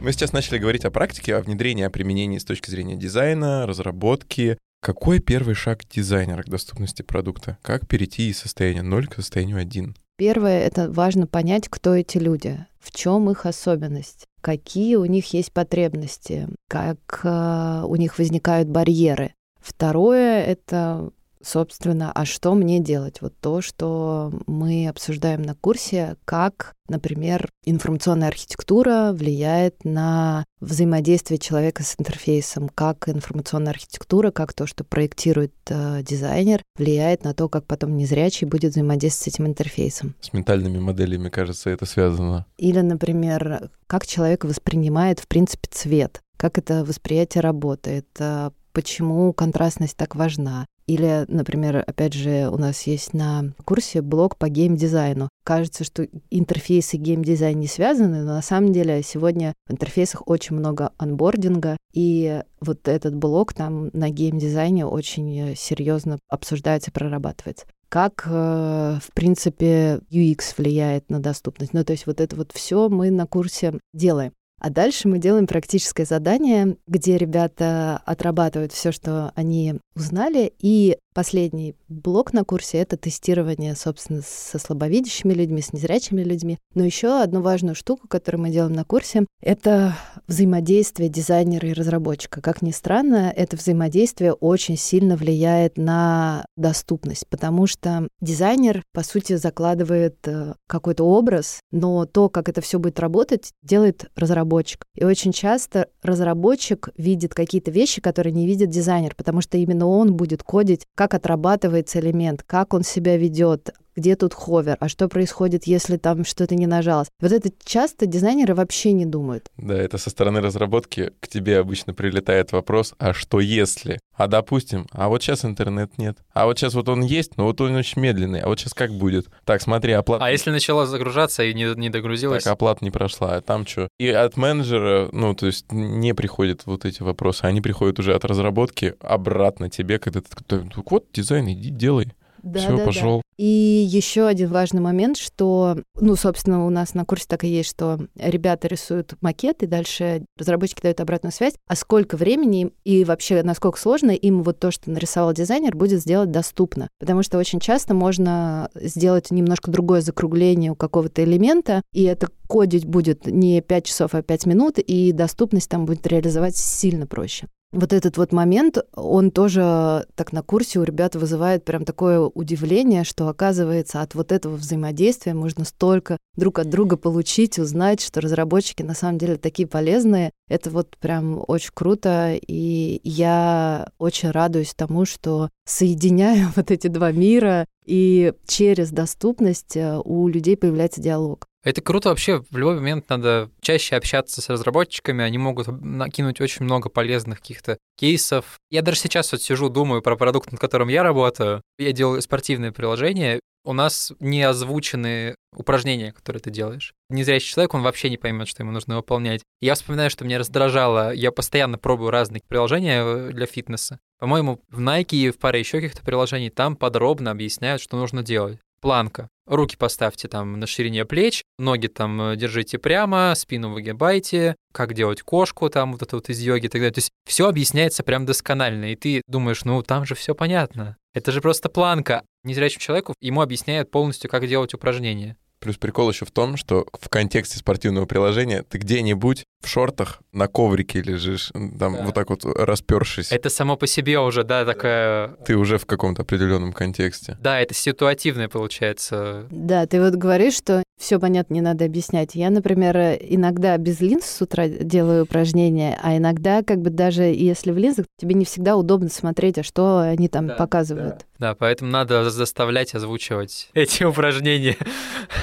[0.00, 4.58] Мы сейчас начали говорить о практике, о внедрении, о применении с точки зрения дизайна, разработки.
[4.82, 7.56] Какой первый шаг дизайнера к доступности продукта?
[7.62, 9.96] Как перейти из состояния 0 к состоянию 1?
[10.16, 15.52] Первое, это важно понять, кто эти люди, в чем их особенность, какие у них есть
[15.52, 19.34] потребности, как э, у них возникают барьеры.
[19.60, 21.10] Второе, это
[21.44, 23.20] собственно, а что мне делать?
[23.20, 31.82] Вот то, что мы обсуждаем на курсе, как, например, информационная архитектура влияет на взаимодействие человека
[31.82, 37.66] с интерфейсом, как информационная архитектура, как то, что проектирует э, дизайнер, влияет на то, как
[37.66, 40.14] потом незрячий будет взаимодействовать с этим интерфейсом.
[40.20, 42.46] С ментальными моделями, кажется, это связано.
[42.56, 49.96] Или, например, как человек воспринимает, в принципе, цвет, как это восприятие работает, э, почему контрастность
[49.96, 50.66] так важна.
[50.86, 55.28] Или, например, опять же, у нас есть на курсе блок по геймдизайну.
[55.44, 60.56] Кажется, что интерфейс и геймдизайн не связаны, но на самом деле сегодня в интерфейсах очень
[60.56, 68.98] много анбординга, и вот этот блок там на геймдизайне очень серьезно обсуждается прорабатывается как, э,
[69.00, 71.74] в принципе, UX влияет на доступность.
[71.74, 74.32] Ну, то есть вот это вот все мы на курсе делаем.
[74.64, 81.76] А дальше мы делаем практическое задание, где ребята отрабатывают все, что они узнали, и последний
[81.88, 86.58] блок на курсе— это тестирование, собственно, со слабовидящими людьми, с незрячими людьми.
[86.74, 89.96] Но еще одну важную штуку, которую мы делаем на курсе, это
[90.26, 92.40] взаимодействие дизайнера и разработчика.
[92.40, 99.36] Как ни странно, это взаимодействие очень сильно влияет на доступность, потому что дизайнер, по сути,
[99.36, 104.84] закладывает э, какой-то образ, но то, как это все будет работать, делает разработчик.
[104.94, 110.14] И очень часто разработчик видит какие-то вещи, которые не видит дизайнер, потому что именно он
[110.16, 115.64] будет кодить, как отрабатывается элемент, как он себя ведет, где тут ховер, а что происходит,
[115.64, 117.08] если там что-то не нажалось.
[117.20, 119.50] Вот это часто дизайнеры вообще не думают.
[119.56, 123.98] Да, это со стороны разработки к тебе обычно прилетает вопрос, а что если?
[124.16, 126.18] А допустим, а вот сейчас интернет нет.
[126.32, 128.40] А вот сейчас вот он есть, но вот он очень медленный.
[128.40, 129.26] А вот сейчас как будет?
[129.44, 130.24] Так, смотри, оплата...
[130.24, 132.44] А если начала загружаться и не, не догрузилась?
[132.44, 133.88] Так, оплата не прошла, а там что?
[133.98, 138.24] И от менеджера, ну, то есть не приходят вот эти вопросы, они приходят уже от
[138.24, 142.12] разработки обратно тебе, когда ты вот дизайн, иди делай.
[142.44, 143.16] Да, Все, да, пошел.
[143.16, 143.22] Да.
[143.38, 147.70] И еще один важный момент, что, ну, собственно, у нас на курсе так и есть,
[147.70, 153.80] что ребята рисуют макеты, дальше разработчики дают обратную связь, а сколько времени и вообще насколько
[153.80, 156.88] сложно им вот то, что нарисовал дизайнер, будет сделать доступно.
[157.00, 162.84] Потому что очень часто можно сделать немножко другое закругление у какого-то элемента, и это кодить
[162.84, 167.92] будет не 5 часов, а 5 минут, и доступность там будет реализовать сильно проще вот
[167.92, 173.28] этот вот момент, он тоже так на курсе у ребят вызывает прям такое удивление, что
[173.28, 178.94] оказывается от вот этого взаимодействия можно столько друг от друга получить, узнать, что разработчики на
[178.94, 180.30] самом деле такие полезные.
[180.48, 187.12] Это вот прям очень круто, и я очень радуюсь тому, что соединяю вот эти два
[187.12, 191.46] мира, и через доступность э, у людей появляется диалог.
[191.64, 192.44] Это круто вообще.
[192.50, 195.24] В любой момент надо чаще общаться с разработчиками.
[195.24, 198.58] Они могут накинуть очень много полезных каких-то кейсов.
[198.70, 201.62] Я даже сейчас вот сижу, думаю про продукт, над которым я работаю.
[201.78, 203.40] Я делаю спортивные приложения.
[203.66, 206.92] У нас не озвучены упражнения, которые ты делаешь.
[207.08, 209.40] Незрячий человек, он вообще не поймет, что ему нужно выполнять.
[209.62, 211.14] Я вспоминаю, что меня раздражало.
[211.14, 214.00] Я постоянно пробую разные приложения э, для фитнеса.
[214.18, 218.58] По-моему, в Nike и в паре еще каких-то приложений там подробно объясняют, что нужно делать.
[218.84, 219.30] Планка.
[219.46, 225.22] Руки поставьте там на ширине плеч, ноги там э, держите прямо, спину выгибайте, как делать
[225.22, 226.92] кошку там вот это вот из йоги и так далее.
[226.92, 230.98] То есть все объясняется прям досконально, и ты думаешь, ну там же все понятно.
[231.14, 232.24] Это же просто планка.
[232.42, 235.38] Незрячему человеку ему объясняют полностью, как делать упражнения.
[235.60, 240.48] Плюс прикол еще в том, что в контексте спортивного приложения ты где-нибудь в шортах на
[240.48, 241.88] коврике лежишь, там да.
[241.88, 243.32] вот так вот распершись.
[243.32, 245.28] Это само по себе уже, да, такая...
[245.46, 247.38] Ты уже в каком-то определенном контексте.
[247.40, 249.46] Да, это ситуативное получается.
[249.50, 252.34] Да, ты вот говоришь, что все понятно, не надо объяснять.
[252.34, 257.72] Я, например, иногда без линз с утра делаю упражнения, а иногда, как бы даже если
[257.72, 261.18] в линзах, тебе не всегда удобно смотреть, а что они там да, показывают.
[261.18, 261.24] Да.
[261.38, 264.76] Да, поэтому надо заставлять озвучивать эти упражнения.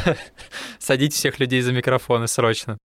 [0.80, 2.78] Садить всех людей за микрофоны срочно.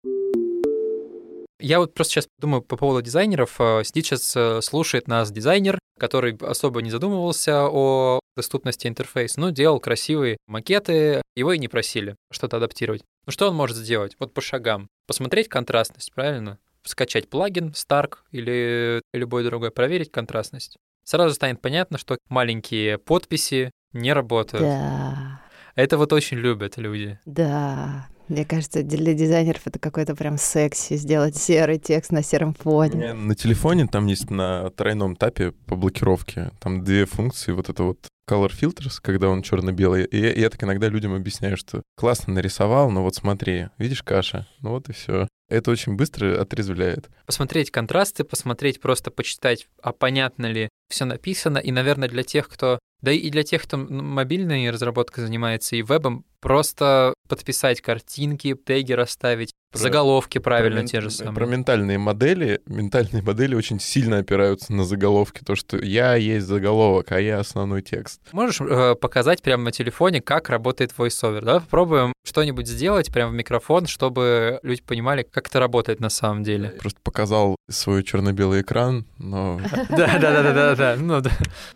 [1.65, 3.59] Я вот просто сейчас думаю по поводу дизайнеров.
[3.59, 9.49] Э, сидит сейчас, э, слушает нас дизайнер, который особо не задумывался о доступности интерфейса, но
[9.49, 13.01] делал красивые макеты, его и не просили что-то адаптировать.
[13.25, 14.15] Ну что он может сделать?
[14.19, 14.89] Вот по шагам.
[15.07, 16.59] Посмотреть контрастность, правильно?
[16.83, 24.13] Скачать плагин Stark или любой другой, проверить контрастность сразу станет понятно, что маленькие подписи не
[24.13, 24.65] работают.
[24.65, 25.41] Да.
[25.75, 27.19] Это вот очень любят люди.
[27.25, 28.07] Да.
[28.27, 33.13] Мне кажется, для дизайнеров это какой-то прям секси, сделать серый текст на сером фоне.
[33.13, 38.07] На телефоне там есть на тройном тапе по блокировке, там две функции, вот это вот
[38.27, 40.05] color filters, когда он черно-белый.
[40.05, 44.47] И я, я так иногда людям объясняю, что классно нарисовал, но вот смотри, видишь каша,
[44.61, 45.27] ну вот и все.
[45.47, 47.09] Это очень быстро отрезвляет.
[47.27, 51.59] Посмотреть контрасты, посмотреть, просто почитать, а понятно ли все написано.
[51.59, 52.79] И, наверное, для тех, кто...
[53.01, 59.53] Да и для тех, кто мобильной разработкой занимается и вебом, просто подписать картинки, теги расставить,
[59.71, 61.33] про, заголовки правильно про, те же самые.
[61.33, 62.61] Про ментальные модели.
[62.67, 65.43] Ментальные модели очень сильно опираются на заголовки.
[65.43, 68.21] То, что я есть заголовок, а я основной текст.
[68.31, 71.41] Можешь э, показать прямо на телефоне, как работает VoiceOver?
[71.41, 71.59] Да?
[71.61, 76.69] Попробуем что-нибудь сделать прямо в микрофон, чтобы люди понимали, как это работает на самом деле.
[76.79, 79.59] Просто показал свой черно-белый экран, но...
[79.89, 80.95] Да-да-да-да-да.
[80.97, 81.21] Ну,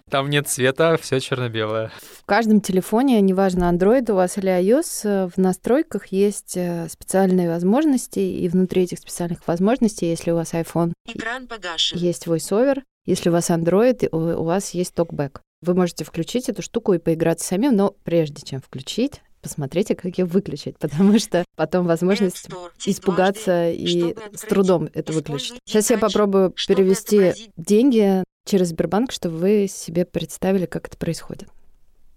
[0.09, 1.91] там нет цвета, все черно-белое.
[2.01, 7.49] В каждом телефоне, неважно, Android у вас или iOS, э, в настройках есть э, специальные
[7.49, 11.97] возможности, и внутри этих специальных возможностей, если у вас iPhone, Экран погашен.
[11.97, 15.39] есть VoiceOver, если у вас Android, у вас есть TalkBack.
[15.61, 20.25] Вы можете включить эту штуку и поиграться самим, но прежде чем включить, посмотрите, как ее
[20.25, 22.47] выключить, потому что потом возможность
[22.85, 25.59] испугаться и с трудом это выключить.
[25.65, 31.49] Сейчас я попробую перевести деньги через Сбербанк, чтобы вы себе представили, как это происходит.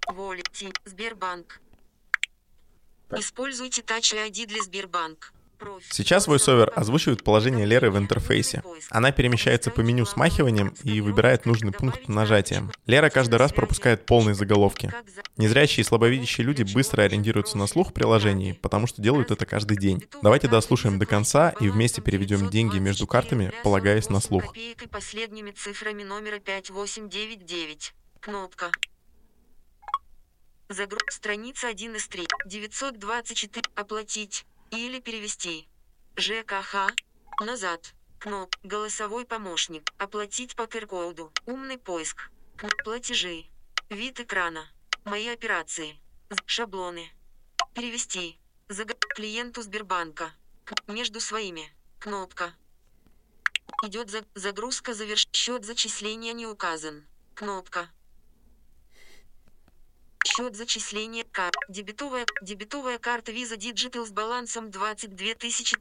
[0.06, 1.60] Волити, Сбербанк.
[3.16, 5.32] Используйте Touch ID для Сбербанк.
[5.90, 8.62] Сейчас VoiceOver озвучивает положение Леры в интерфейсе.
[8.90, 12.72] Она перемещается по меню смахиванием и выбирает нужный пункт нажатием.
[12.86, 14.92] Лера каждый раз пропускает полные заголовки.
[15.36, 19.76] Незрячие и слабовидящие люди быстро ориентируются на слух в приложении, потому что делают это каждый
[19.76, 20.02] день.
[20.22, 24.54] Давайте дослушаем до конца и вместе переведем деньги между картами, полагаясь на слух.
[24.90, 27.94] Последними цифрами номера 5899.
[28.20, 28.70] Кнопка.
[30.72, 31.02] Загруз.
[31.10, 32.26] Страница 1 из 3.
[32.46, 33.62] 924.
[33.74, 34.46] Оплатить.
[34.70, 35.68] Или перевести.
[36.16, 36.94] ЖКХ.
[37.40, 37.92] Назад.
[38.18, 38.56] Кноп.
[38.62, 39.92] Голосовой помощник.
[39.98, 41.30] Оплатить по QR-коду.
[41.44, 42.30] Умный поиск.
[42.84, 43.44] Платежи.
[43.90, 44.66] Вид экрана.
[45.04, 46.00] Мои операции.
[46.46, 47.10] Шаблоны.
[47.74, 48.38] Перевести.
[48.70, 48.98] Заг...
[49.14, 50.32] Клиенту Сбербанка.
[50.86, 51.70] Между своими.
[51.98, 52.54] Кнопка.
[53.82, 54.24] Идет за...
[54.34, 55.28] загрузка заверш...
[55.32, 57.04] Счет зачисления не указан.
[57.34, 57.90] Кнопка.
[60.24, 61.56] Счет зачисления карт.
[61.68, 65.76] Дебетовая, дебетовая карта Visa Digital с балансом 22 тысячи.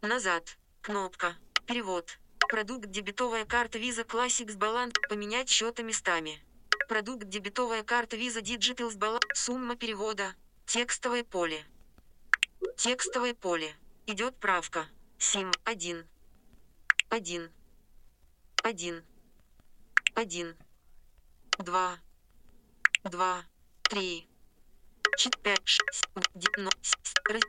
[0.00, 0.56] Назад.
[0.80, 1.36] Кнопка.
[1.66, 2.18] Перевод.
[2.48, 4.94] Продукт дебетовая карта Visa Classic с баланс.
[5.08, 6.42] Поменять счета местами.
[6.88, 9.24] Продукт дебетовая карта Visa Digital с баланс.
[9.34, 10.34] Сумма перевода.
[10.66, 11.64] Текстовое поле.
[12.76, 13.76] Текстовое поле.
[14.06, 14.86] Идет правка.
[15.18, 16.06] Сим 1.
[17.10, 17.50] 1.
[18.62, 19.04] 1.
[20.14, 20.56] 1.
[21.58, 22.03] 2
[23.04, 23.44] два,
[23.82, 24.26] три,
[25.18, 26.08] четыре, пять, шесть,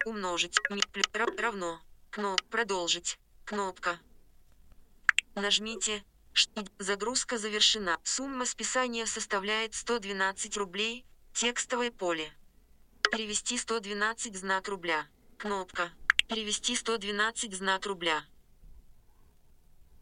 [0.06, 0.58] умножить,
[1.40, 4.00] равно, кноп, продолжить, кнопка.
[5.36, 6.04] Нажмите,
[6.78, 8.00] загрузка завершена.
[8.04, 12.32] Сумма списания составляет 112 рублей, текстовое поле.
[13.12, 15.08] Перевести 112 знак рубля.
[15.38, 15.92] Кнопка.
[16.28, 18.26] Перевести 112 знак рубля.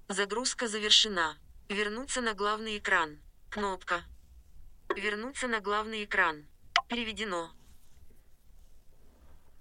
[0.07, 1.37] Загрузка завершена.
[1.69, 3.19] Вернуться на главный экран.
[3.49, 4.03] Кнопка.
[4.95, 6.45] Вернуться на главный экран.
[6.87, 7.49] Переведено.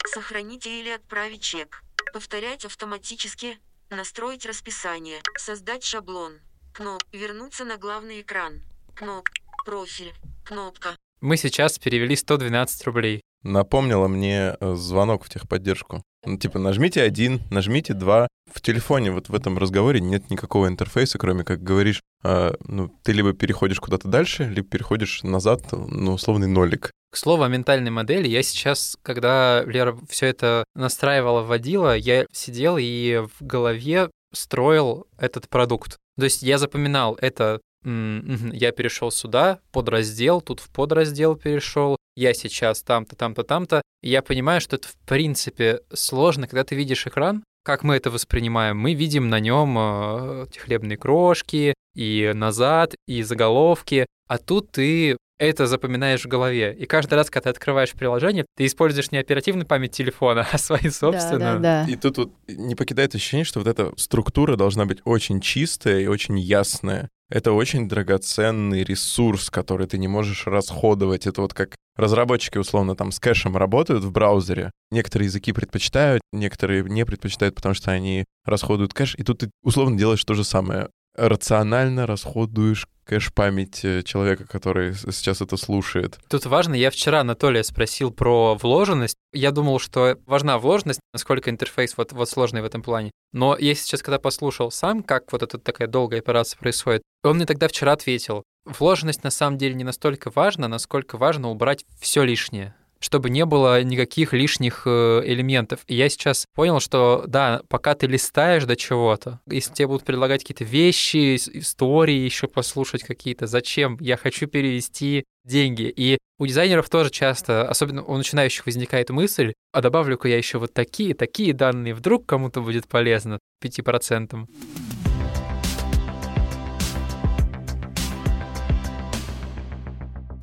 [0.07, 1.83] Сохранить или отправить чек.
[2.13, 3.59] Повторять автоматически.
[3.89, 5.21] Настроить расписание.
[5.39, 6.41] Создать шаблон.
[6.75, 7.03] Кноп.
[7.13, 8.63] Вернуться на главный экран.
[8.95, 9.29] Кноп.
[9.65, 10.13] Профиль.
[10.45, 10.97] Кнопка.
[11.21, 13.23] Мы сейчас перевели 112 рублей.
[13.43, 16.03] Напомнила мне э, звонок в техподдержку.
[16.25, 18.29] Ну, типа, нажмите один, нажмите два.
[18.53, 23.13] В телефоне вот в этом разговоре нет никакого интерфейса, кроме как говоришь, э, ну, ты
[23.13, 26.93] либо переходишь куда-то дальше, либо переходишь назад, ну, условный нолик.
[27.11, 32.77] К слову о ментальной модели, я сейчас, когда Лера все это настраивала, вводила, я сидел
[32.79, 35.97] и в голове строил этот продукт.
[36.19, 42.83] То есть я запоминал это я перешел сюда, подраздел, тут в подраздел перешел, я сейчас
[42.83, 43.83] там-то, там-то, там-то.
[44.03, 48.11] И я понимаю, что это в принципе сложно, когда ты видишь экран, как мы это
[48.11, 48.77] воспринимаем?
[48.77, 55.67] Мы видим на нем э, хлебные крошки, и назад, и заголовки, а тут ты это
[55.67, 56.75] запоминаешь в голове.
[56.79, 60.91] И каждый раз, когда ты открываешь приложение, ты используешь не оперативную память телефона, а свою
[60.91, 61.59] собственную.
[61.59, 61.93] Да, да, да.
[61.93, 66.07] И тут вот не покидает ощущение, что вот эта структура должна быть очень чистая и
[66.07, 67.09] очень ясная.
[67.33, 71.27] Это очень драгоценный ресурс, который ты не можешь расходовать.
[71.27, 74.71] Это вот как разработчики условно там с кэшем работают в браузере.
[74.91, 79.15] Некоторые языки предпочитают, некоторые не предпочитают, потому что они расходуют кэш.
[79.17, 85.41] И тут ты условно делаешь то же самое рационально расходуешь кэш-память э, человека, который сейчас
[85.41, 86.19] это слушает.
[86.29, 89.17] Тут важно, я вчера Анатолия спросил про вложенность.
[89.33, 93.11] Я думал, что важна вложенность, насколько интерфейс вот, вот сложный в этом плане.
[93.33, 97.47] Но я сейчас, когда послушал сам, как вот эта такая долгая операция происходит, он мне
[97.47, 102.75] тогда вчера ответил, вложенность на самом деле не настолько важна, насколько важно убрать все лишнее
[103.03, 105.81] чтобы не было никаких лишних э, элементов.
[105.89, 110.43] И я сейчас понял, что да, пока ты листаешь до чего-то, если тебе будут предлагать
[110.43, 113.97] какие-то вещи, истории еще послушать какие-то, зачем?
[114.01, 115.93] Я хочу перевести деньги.
[115.95, 120.73] И у дизайнеров тоже часто, особенно у начинающих возникает мысль, а добавлю-ка я еще вот
[120.73, 124.47] такие, такие данные, вдруг кому-то будет полезно 5%.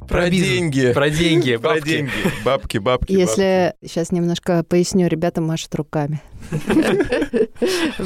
[0.09, 0.91] Про, про деньги.
[0.91, 1.79] Про деньги, бабки.
[1.79, 2.11] Про деньги.
[2.43, 6.21] Бабки, бабки, Если сейчас немножко поясню, ребята машут руками.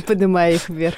[0.06, 0.96] Поднимая их вверх.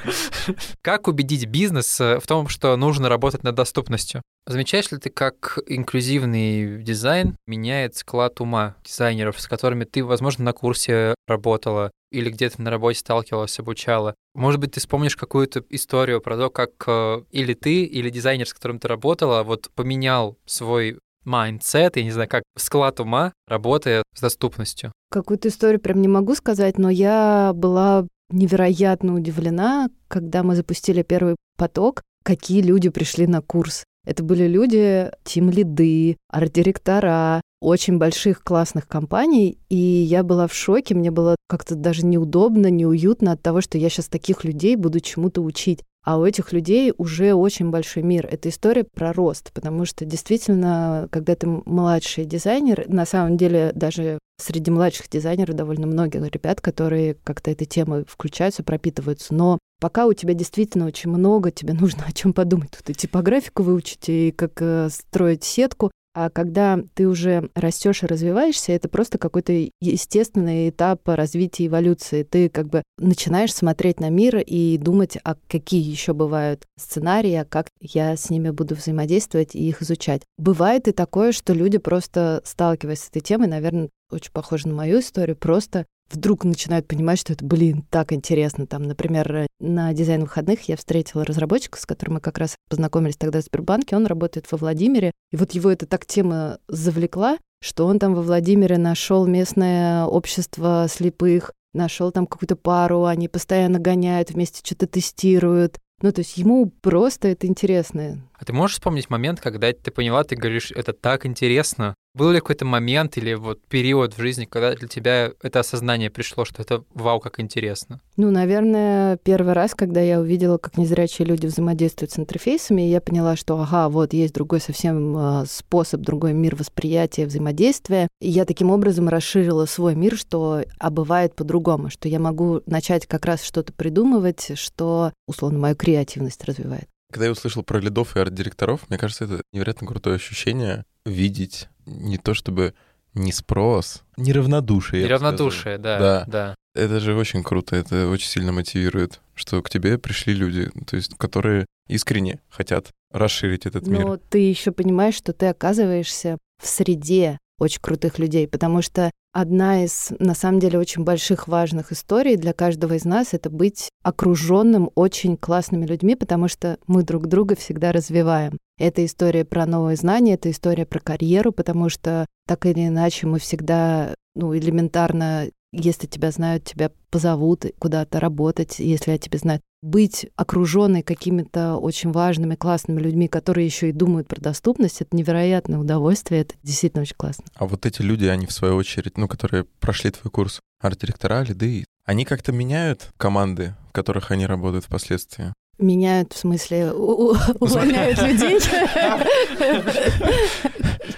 [0.81, 4.23] Как убедить бизнес э, в том, что нужно работать над доступностью?
[4.47, 10.53] Замечаешь ли ты, как инклюзивный дизайн меняет склад ума дизайнеров, с которыми ты, возможно, на
[10.53, 14.15] курсе работала или где-то на работе сталкивалась, обучала?
[14.33, 18.53] Может быть, ты вспомнишь какую-то историю про то, как э, или ты, или дизайнер, с
[18.53, 24.21] которым ты работала, вот поменял свой mindset, я не знаю, как склад ума, работая с
[24.21, 24.91] доступностью?
[25.11, 31.35] Какую-то историю прям не могу сказать, но я была невероятно удивлена, когда мы запустили первый
[31.57, 32.01] поток.
[32.23, 33.83] какие люди пришли на курс.
[34.03, 41.09] Это были люди, тим-лиды, арт-директора, очень больших классных компаний, и я была в шоке, мне
[41.09, 45.81] было как-то даже неудобно, неуютно от того, что я сейчас таких людей буду чему-то учить.
[46.03, 48.27] А у этих людей уже очень большой мир.
[48.31, 54.19] Это история про рост, потому что действительно, когда ты младший дизайнер, на самом деле даже
[54.39, 59.33] среди младших дизайнеров довольно много ребят, которые как-то этой темой включаются, пропитываются.
[59.33, 62.69] Но пока у тебя действительно очень много, тебе нужно о чем подумать.
[62.77, 65.89] Тут и типографику выучить, и как э, строить сетку.
[66.15, 69.51] А когда ты уже растешь и развиваешься, это просто какой-то
[69.81, 72.23] естественный этап развития эволюции.
[72.23, 77.43] Ты как бы начинаешь смотреть на мир и думать, а какие еще бывают сценарии, а
[77.43, 80.21] как я с ними буду взаимодействовать и их изучать.
[80.37, 85.01] Бывает и такое, что люди просто сталкиваясь с этой темой, наверное, очень похоже на мою
[85.01, 88.67] историю, просто вдруг начинают понимать, что это, блин, так интересно.
[88.67, 93.41] Там, например, на дизайн выходных я встретила разработчика, с которым мы как раз познакомились тогда
[93.41, 93.95] в Сбербанке.
[93.95, 95.11] Он работает во Владимире.
[95.31, 100.87] И вот его эта так тема завлекла, что он там во Владимире нашел местное общество
[100.89, 105.79] слепых, нашел там какую-то пару, они постоянно гоняют, вместе что-то тестируют.
[106.01, 108.21] Ну, то есть ему просто это интересно.
[108.33, 111.95] А ты можешь вспомнить момент, когда ты поняла, ты говоришь, это так интересно?
[112.15, 116.45] Был ли какой-то момент или вот период в жизни, когда для тебя это осознание пришло,
[116.45, 117.99] что это вау, как интересно?
[118.15, 123.35] Ну, наверное, первый раз, когда я увидела, как незрячие люди взаимодействуют с интерфейсами, я поняла,
[123.35, 128.07] что, ага, вот есть другой совсем а, способ, другой мир восприятия, взаимодействия.
[128.21, 133.07] И я таким образом расширила свой мир, что а бывает по-другому, что я могу начать
[133.07, 136.87] как раз что-то придумывать, что, условно, мою креативность развивает.
[137.11, 142.17] Когда я услышал про лидов и арт-директоров, мне кажется, это невероятно крутое ощущение видеть не
[142.17, 142.73] то чтобы
[143.13, 145.03] не спрос, неравнодушие.
[145.03, 146.25] Неравнодушие, да, да.
[146.27, 146.55] да.
[146.73, 151.15] Это же очень круто, это очень сильно мотивирует, что к тебе пришли люди, то есть
[151.17, 154.05] которые искренне хотят расширить этот мир.
[154.05, 159.85] Но ты еще понимаешь, что ты оказываешься в среде очень крутых людей, потому что одна
[159.85, 164.89] из, на самом деле, очень больших важных историй для каждого из нас— это быть окруженным
[164.95, 168.57] очень классными людьми, потому что мы друг друга всегда развиваем.
[168.77, 173.39] Это история про новые знания, это история про карьеру, потому что так или иначе мы
[173.39, 175.47] всегда ну, элементарно
[175.77, 179.61] если тебя знают, тебя позовут куда-то работать, если о тебе знают.
[179.81, 185.77] Быть окруженной какими-то очень важными, классными людьми, которые еще и думают про доступность, это невероятное
[185.79, 187.45] удовольствие, это действительно очень классно.
[187.55, 191.85] А вот эти люди, они в свою очередь, ну, которые прошли твой курс арт-директора, лиды,
[192.05, 195.53] они как-то меняют команды, в которых они работают впоследствии?
[195.77, 198.59] Меняют, в смысле, увольняют людей?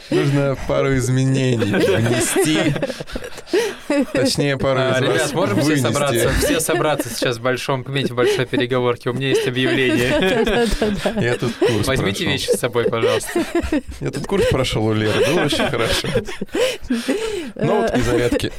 [0.10, 2.74] Нужно пару изменений внести.
[4.14, 8.46] Точнее, пару а, Ребят, можем все собраться, все собраться сейчас в большом кабинете, в большой
[8.46, 9.10] переговорке.
[9.10, 10.68] У меня есть объявление.
[11.22, 12.32] Я тут курс Возьмите прошел.
[12.32, 13.46] вещи с собой, пожалуйста.
[14.02, 16.08] Я тут курс прошел у Леры, было очень хорошо.
[17.56, 18.52] Ну вот и зарядки.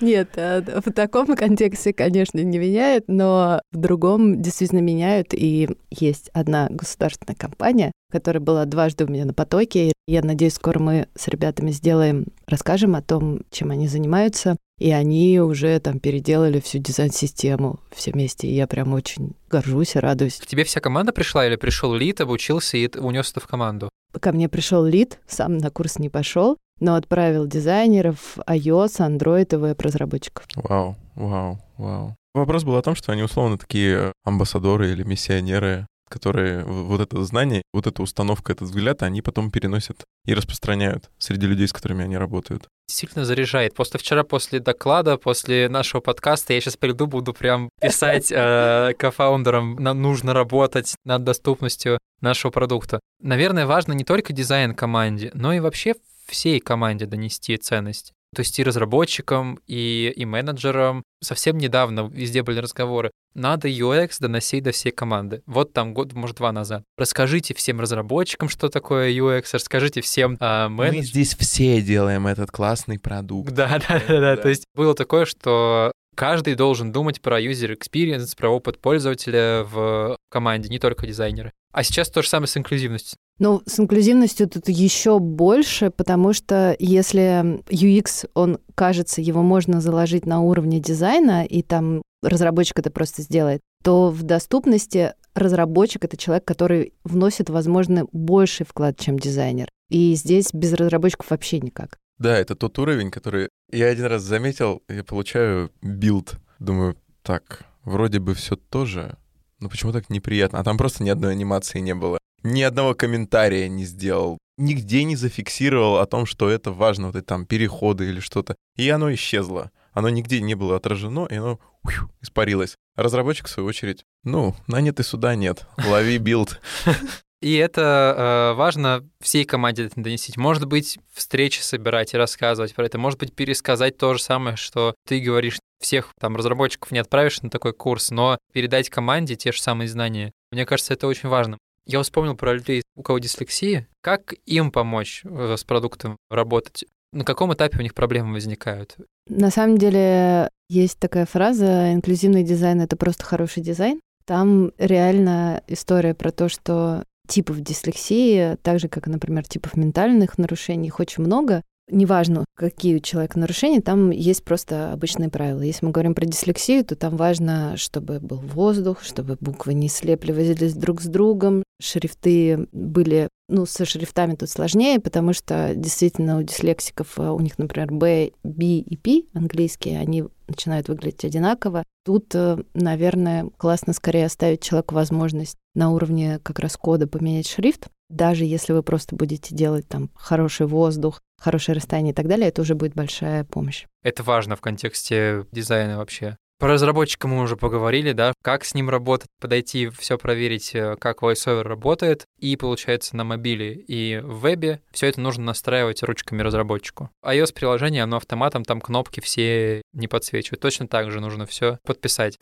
[0.00, 5.32] Нет, а, в таком контексте, конечно, не меняют, но в другом действительно меняют.
[5.32, 9.92] И есть одна государственная компания, которая была дважды у меня на потоке.
[10.06, 14.56] Я надеюсь, скоро мы с ребятами сделаем, расскажем о том, чем они занимаются.
[14.78, 18.46] И они уже там переделали всю дизайн-систему все вместе.
[18.46, 20.36] И я прям очень горжусь и радуюсь.
[20.36, 23.88] К тебе вся команда пришла или пришел лид, обучился и унес это в команду?
[24.20, 29.56] Ко мне пришел лид, сам на курс не пошел, но отправил дизайнеров, iOS, Android и
[29.56, 30.44] веб-разработчиков.
[30.56, 32.16] Вау, вау, вау.
[32.34, 37.62] Вопрос был о том, что они условно такие амбассадоры или миссионеры которые вот это знание,
[37.72, 42.16] вот эта установка, этот взгляд, они потом переносят и распространяют среди людей, с которыми они
[42.16, 42.68] работают.
[42.88, 43.74] Сильно заряжает.
[43.74, 49.76] Просто вчера после доклада, после нашего подкаста, я сейчас приду, буду прям писать э, кофаундерам,
[49.76, 53.00] нам нужно работать над доступностью нашего продукта.
[53.20, 55.94] Наверное, важно не только дизайн команде, но и вообще
[56.26, 58.12] всей команде донести ценность.
[58.34, 61.02] То есть и разработчикам, и, и менеджерам.
[61.22, 63.10] Совсем недавно везде были разговоры.
[63.34, 65.42] Надо UX доносить до всей команды.
[65.46, 66.84] Вот там год, может, два назад.
[66.96, 71.00] Расскажите всем разработчикам, что такое UX, расскажите всем а, менеджерам.
[71.00, 73.52] Мы здесь все делаем этот классный продукт.
[73.56, 74.36] Да, да, да, да.
[74.36, 80.16] То есть было такое, что каждый должен думать про user experience, про опыт пользователя в
[80.30, 81.52] команде, не только дизайнеры.
[81.72, 83.18] А сейчас то же самое с инклюзивностью.
[83.38, 90.24] Ну, с инклюзивностью тут еще больше, потому что если UX, он кажется, его можно заложить
[90.24, 96.46] на уровне дизайна, и там разработчик это просто сделает, то в доступности разработчик— это человек,
[96.46, 99.68] который вносит, возможно, больший вклад, чем дизайнер.
[99.90, 101.98] И здесь без разработчиков вообще никак.
[102.18, 108.20] Да, это тот уровень, который я один раз заметил, я получаю билд, думаю, так, вроде
[108.20, 109.18] бы все то же,
[109.58, 110.60] Ну почему так неприятно?
[110.60, 112.18] А там просто ни одной анимации не было.
[112.42, 114.38] Ни одного комментария не сделал.
[114.58, 118.54] Нигде не зафиксировал о том, что это важно, вот эти там переходы или что-то.
[118.76, 119.70] И оно исчезло.
[119.92, 122.76] Оно нигде не было отражено, и оно ух, испарилось.
[122.96, 125.66] Разработчик, в свою очередь, ну, нанятый сюда нет.
[125.86, 126.60] Лови билд.
[127.46, 130.32] И это э, важно всей команде это донести.
[130.36, 132.98] Может быть, встречи собирать и рассказывать про это.
[132.98, 135.60] Может быть, пересказать то же самое, что ты говоришь.
[135.80, 140.32] Всех там разработчиков не отправишь на такой курс, но передать команде те же самые знания.
[140.50, 141.56] Мне кажется, это очень важно.
[141.86, 143.86] Я вспомнил про людей, у кого дислексия.
[144.00, 146.84] Как им помочь э, с продуктом работать?
[147.12, 148.96] На каком этапе у них проблемы возникают?
[149.28, 154.00] На самом деле есть такая фраза «инклюзивный дизайн— это просто хороший дизайн».
[154.24, 160.88] Там реально история про то, что типов дислексии, так же, как, например, типов ментальных нарушений,
[160.88, 161.62] их очень много.
[161.88, 165.60] Неважно, какие у человека нарушения, там есть просто обычные правила.
[165.60, 170.74] Если мы говорим про дислексию, то там важно, чтобы был воздух, чтобы буквы не слепливались
[170.74, 177.18] друг с другом, шрифты были ну, со шрифтами тут сложнее, потому что действительно у дислексиков,
[177.18, 181.84] э, у них, например, B, B и P английские, они начинают выглядеть одинаково.
[182.04, 187.88] Тут, э, наверное, классно скорее оставить человеку возможность на уровне как раз кода поменять шрифт.
[188.08, 192.62] Даже если вы просто будете делать там хороший воздух, хорошее расстояние и так далее, это
[192.62, 193.84] уже будет большая помощь.
[194.02, 196.36] Это важно в контексте дизайна вообще.
[196.58, 201.22] Про разработчика мы уже поговорили, да, как с ним работать, подойти, все проверить, э, как
[201.22, 207.10] VoiceOver работает, и получается на мобиле и в вебе все это нужно настраивать ручками разработчику.
[207.22, 210.62] iOS-приложение, оно автоматом, там кнопки все не подсвечивают.
[210.62, 212.36] Точно так же нужно все подписать.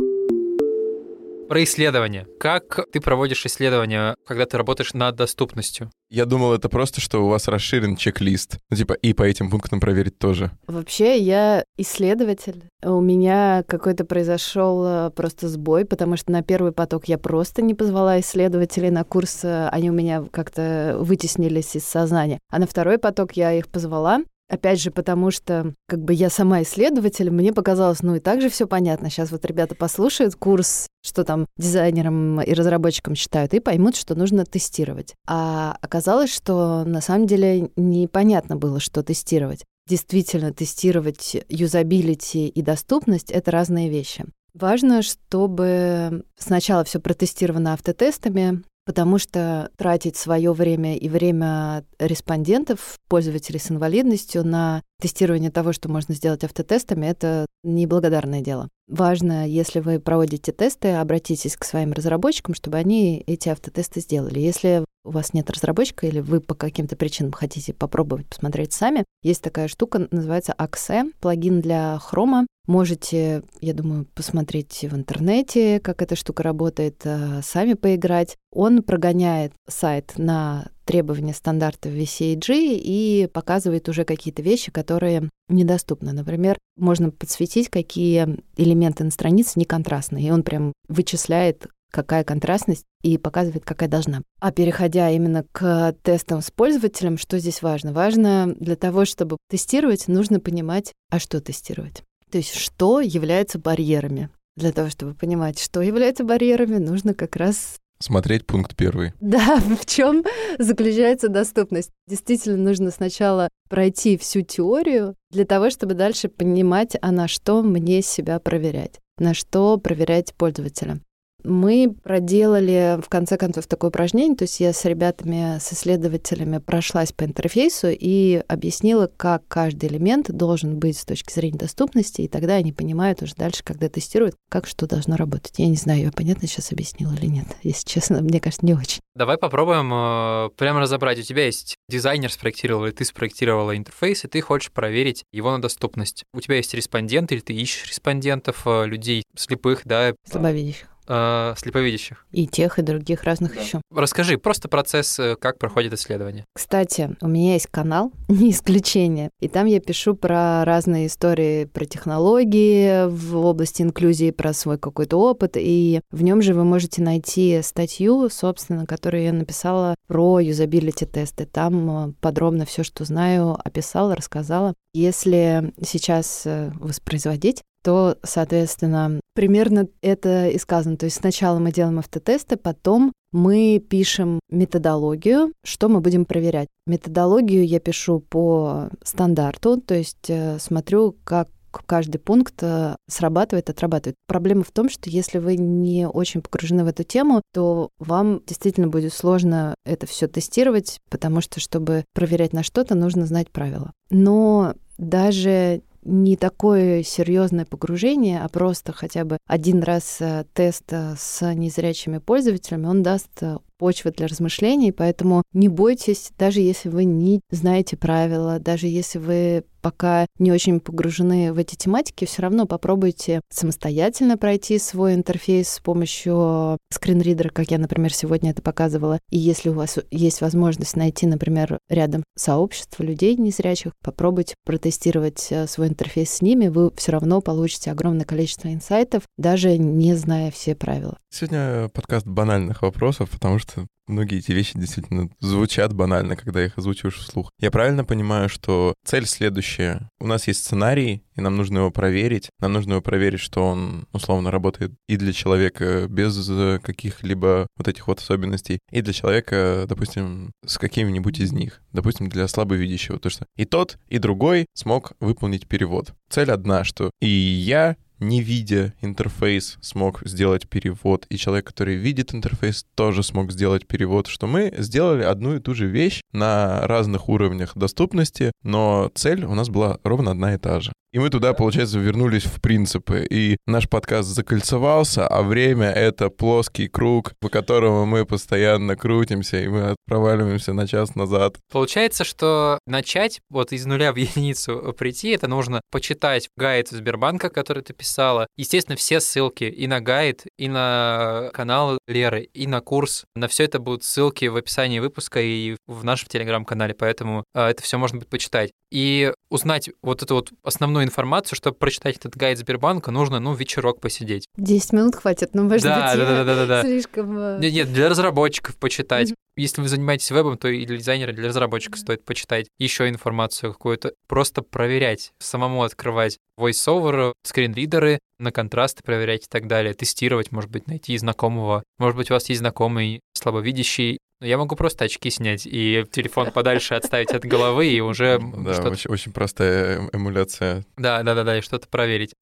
[1.55, 2.27] Про исследования.
[2.41, 5.89] Как ты проводишь исследования, когда ты работаешь над доступностью?
[6.11, 8.59] Я думал, это просто, что у вас расширен чек-лист.
[8.71, 10.51] Ну, типа, и по этим пунктам проверить тоже.
[10.67, 12.65] Вообще, я исследователь.
[12.83, 17.75] У меня какой-то произошел э, просто сбой, потому что на первый поток я просто не
[17.75, 19.45] позвала исследователей на курс.
[19.45, 22.41] Э, они у меня как-то вытеснились из сознания.
[22.51, 26.63] А на второй поток я их позвала, Опять же, потому что как бы я сама
[26.63, 29.09] исследователь, мне показалось, ну и так же все понятно.
[29.09, 34.45] Сейчас вот ребята послушают курс, что там дизайнерам и разработчикам считают, и поймут, что нужно
[34.45, 35.15] тестировать.
[35.27, 39.65] А оказалось, что на самом деле непонятно было, что тестировать.
[39.89, 44.27] Действительно, тестировать юзабилити и доступность— это разные вещи.
[44.55, 53.59] Важно, чтобы сначала все протестировано автотестами, потому что тратить свое время и время респондентов, пользователей
[53.59, 58.69] с инвалидностью на тестирование того, что можно сделать автотестами, это неблагодарное дело.
[58.89, 64.39] Важно, если вы проводите тесты, обратитесь к своим разработчикам, чтобы они эти автотесты сделали.
[64.39, 69.43] Если у вас нет разработчика или вы по каким-то причинам хотите попробовать посмотреть сами, есть
[69.43, 72.47] такая штука, называется Axe, плагин для Chrome.
[72.67, 78.37] Можете, я думаю, посмотреть в интернете, как эта штука работает, э, сами поиграть.
[78.53, 86.13] Он прогоняет сайт на требования стандарта VCAG и показывает уже какие-то вещи, которые недоступны.
[86.13, 92.85] Например, можно подсветить, какие элементы на странице не контрастные, и он прям вычисляет, какая контрастность
[93.03, 94.23] и показывает, какая должна.
[94.41, 97.93] А переходя именно к тестам с пользователем, что здесь важно?
[97.93, 102.03] Важно для того, чтобы тестировать, нужно понимать, а что тестировать.
[102.35, 104.29] То есть что является барьерами.
[104.57, 109.13] Для того, чтобы понимать, что является барьерами, нужно как раз Смотреть пункт первый.
[109.21, 110.25] Да, в чем
[110.59, 111.91] заключается доступность.
[112.09, 118.03] Действительно, нужно сначала пройти всю теорию для того, чтобы дальше понимать, а на что мне
[118.03, 120.99] себя проверять, на что проверять пользователя
[121.45, 124.37] мы проделали, в конце концов, такое упражнение.
[124.37, 130.31] То есть я с ребятами, с исследователями прошлась по интерфейсу и объяснила, как каждый элемент
[130.31, 134.67] должен быть с точки зрения доступности, и тогда они понимают уже дальше, когда тестируют, как
[134.67, 135.55] что должно работать.
[135.59, 137.47] Я не знаю, я понятно сейчас объяснила или нет.
[137.63, 139.01] Если честно, мне кажется, не очень.
[139.15, 141.19] Давай попробуем э, прямо разобрать.
[141.19, 145.61] У тебя есть дизайнер спроектировал, или ты спроектировала интерфейс, и ты хочешь проверить его на
[145.61, 146.25] доступность.
[146.33, 150.15] У тебя есть респондент, или ты ищешь респондентов, э, людей слепых, да?
[150.29, 152.27] Слабовидящих э, слеповидящих.
[152.33, 153.61] И тех, и других разных да.
[153.61, 153.81] еще.
[153.95, 156.45] Расскажи просто процесс, э, как проходит исследование.
[156.55, 161.85] Кстати, у меня есть канал, не исключение, и там я пишу про разные истории, про
[161.85, 167.61] технологии в области инклюзии, про свой какой-то опыт, и в нем же вы можете найти
[167.63, 171.47] статью, собственно, которую я написала про юзабилити тесты.
[171.47, 174.75] Там э, подробно все, что знаю, описала, рассказала.
[174.93, 180.97] Если сейчас э, воспроизводить, то, соответственно, примерно это и сказано.
[180.97, 186.69] То есть сначала мы делаем автотесты, потом мы пишем методологию, что мы будем проверять.
[186.87, 191.49] Методологию я пишу по стандарту, то есть э, смотрю, как
[191.87, 194.17] каждый пункт э, срабатывает, отрабатывает.
[194.29, 198.89] Проблема в том, что если вы не очень погружены в эту тему, то вам действительно
[198.89, 203.93] будет сложно это все тестировать, потому что, чтобы проверять на что-то, нужно знать правила.
[204.11, 211.15] Но даже не такое серьезное погружение, а просто хотя бы один раз э, тест э,
[211.19, 213.43] с незрячими пользователями, он даст
[213.79, 219.65] почвы для размышлений, поэтому не бойтесь, даже если вы не знаете правила, даже если вы
[219.85, 225.81] пока не очень погружены в эти тематики, все равно попробуйте самостоятельно пройти свой интерфейс с
[225.81, 229.19] помощью скринридера, как я, например, сегодня это показывала.
[229.31, 235.67] И если у вас есть возможность найти, например, рядом сообщество людей незрячих, попробуйте протестировать э,
[235.67, 240.75] свой интерфейс с ними, вы все равно получите огромное количество инсайтов, даже не зная все
[240.75, 241.19] правила.
[241.29, 243.64] Сегодня подкаст банальных вопросов, потому что
[244.07, 247.51] многие эти вещи действительно звучат банально, когда их озвучиваешь вслух.
[247.59, 250.11] Я правильно понимаю, что цель следующая.
[250.21, 252.51] У нас есть сценарий, и нам нужно его проверить.
[252.61, 256.35] Нам нужно его проверить, что он условно работает и для человека без
[256.83, 261.81] каких-либо вот этих вот особенностей, и для человека, допустим, с какими-нибудь из них.
[261.93, 263.19] Допустим, для слабовидящего.
[263.19, 266.15] То, что и тот, и другой смог выполнить перевод.
[266.29, 272.35] Цель одна, что и я, не видя интерфейс, смог сделать перевод, и человек, который видит
[272.35, 277.29] интерфейс, тоже смог сделать перевод, что мы сделали одну и ту же вещь на разных
[277.29, 280.93] уровнях доступности, но цель у нас была ровно одна и та же.
[281.15, 283.25] И мы туда, получается, вернулись в принципы.
[283.31, 289.69] И наш подкаст закольцевался, а время— это плоский круг, по которому мы постоянно крутимся, и
[289.69, 291.59] мы проваливаемся на час назад.
[291.71, 297.85] Получается, что начать вот из нуля в единицу прийти, это нужно почитать гайд Сбербанка, который
[297.85, 298.47] ты писала.
[298.59, 303.25] Естественно, все ссылки и на гайд, и на канал Леры, и на курс.
[303.35, 307.83] На все это будут ссылки в описании выпуска и в нашем телеграм-канале, поэтому э, это
[307.83, 308.73] все можно будет почитать.
[308.93, 314.01] И узнать вот эту вот основную информацию, чтобы прочитать этот гайд Сбербанка, нужно, ну, вечерок
[314.01, 314.47] посидеть.
[314.57, 316.83] 10 минут хватит, ну, может да, быть, да, да, да, да, да.
[316.83, 317.39] слишком...
[317.39, 319.33] э, Нет, нет, для разработчиков почитать.
[319.57, 323.73] Если вы занимаетесь вебом, то и для дизайнера, и для разработчика стоит почитать еще информацию
[323.73, 324.15] какую-то.
[324.27, 330.89] Просто проверять, самому открывать voiceover, скринридеры, на контрасты проверять и так далее, тестировать, может быть,
[330.89, 331.85] найти знакомого.
[331.99, 336.51] Может быть, у вас есть знакомый слабовидящий, но я могу просто очки снять и телефон
[336.51, 338.91] подальше отставить от головы и уже Да, что-то...
[338.91, 340.85] очень, очень простая эм- эмуляция.
[340.97, 342.35] Да, да, да, да, и что-то проверить.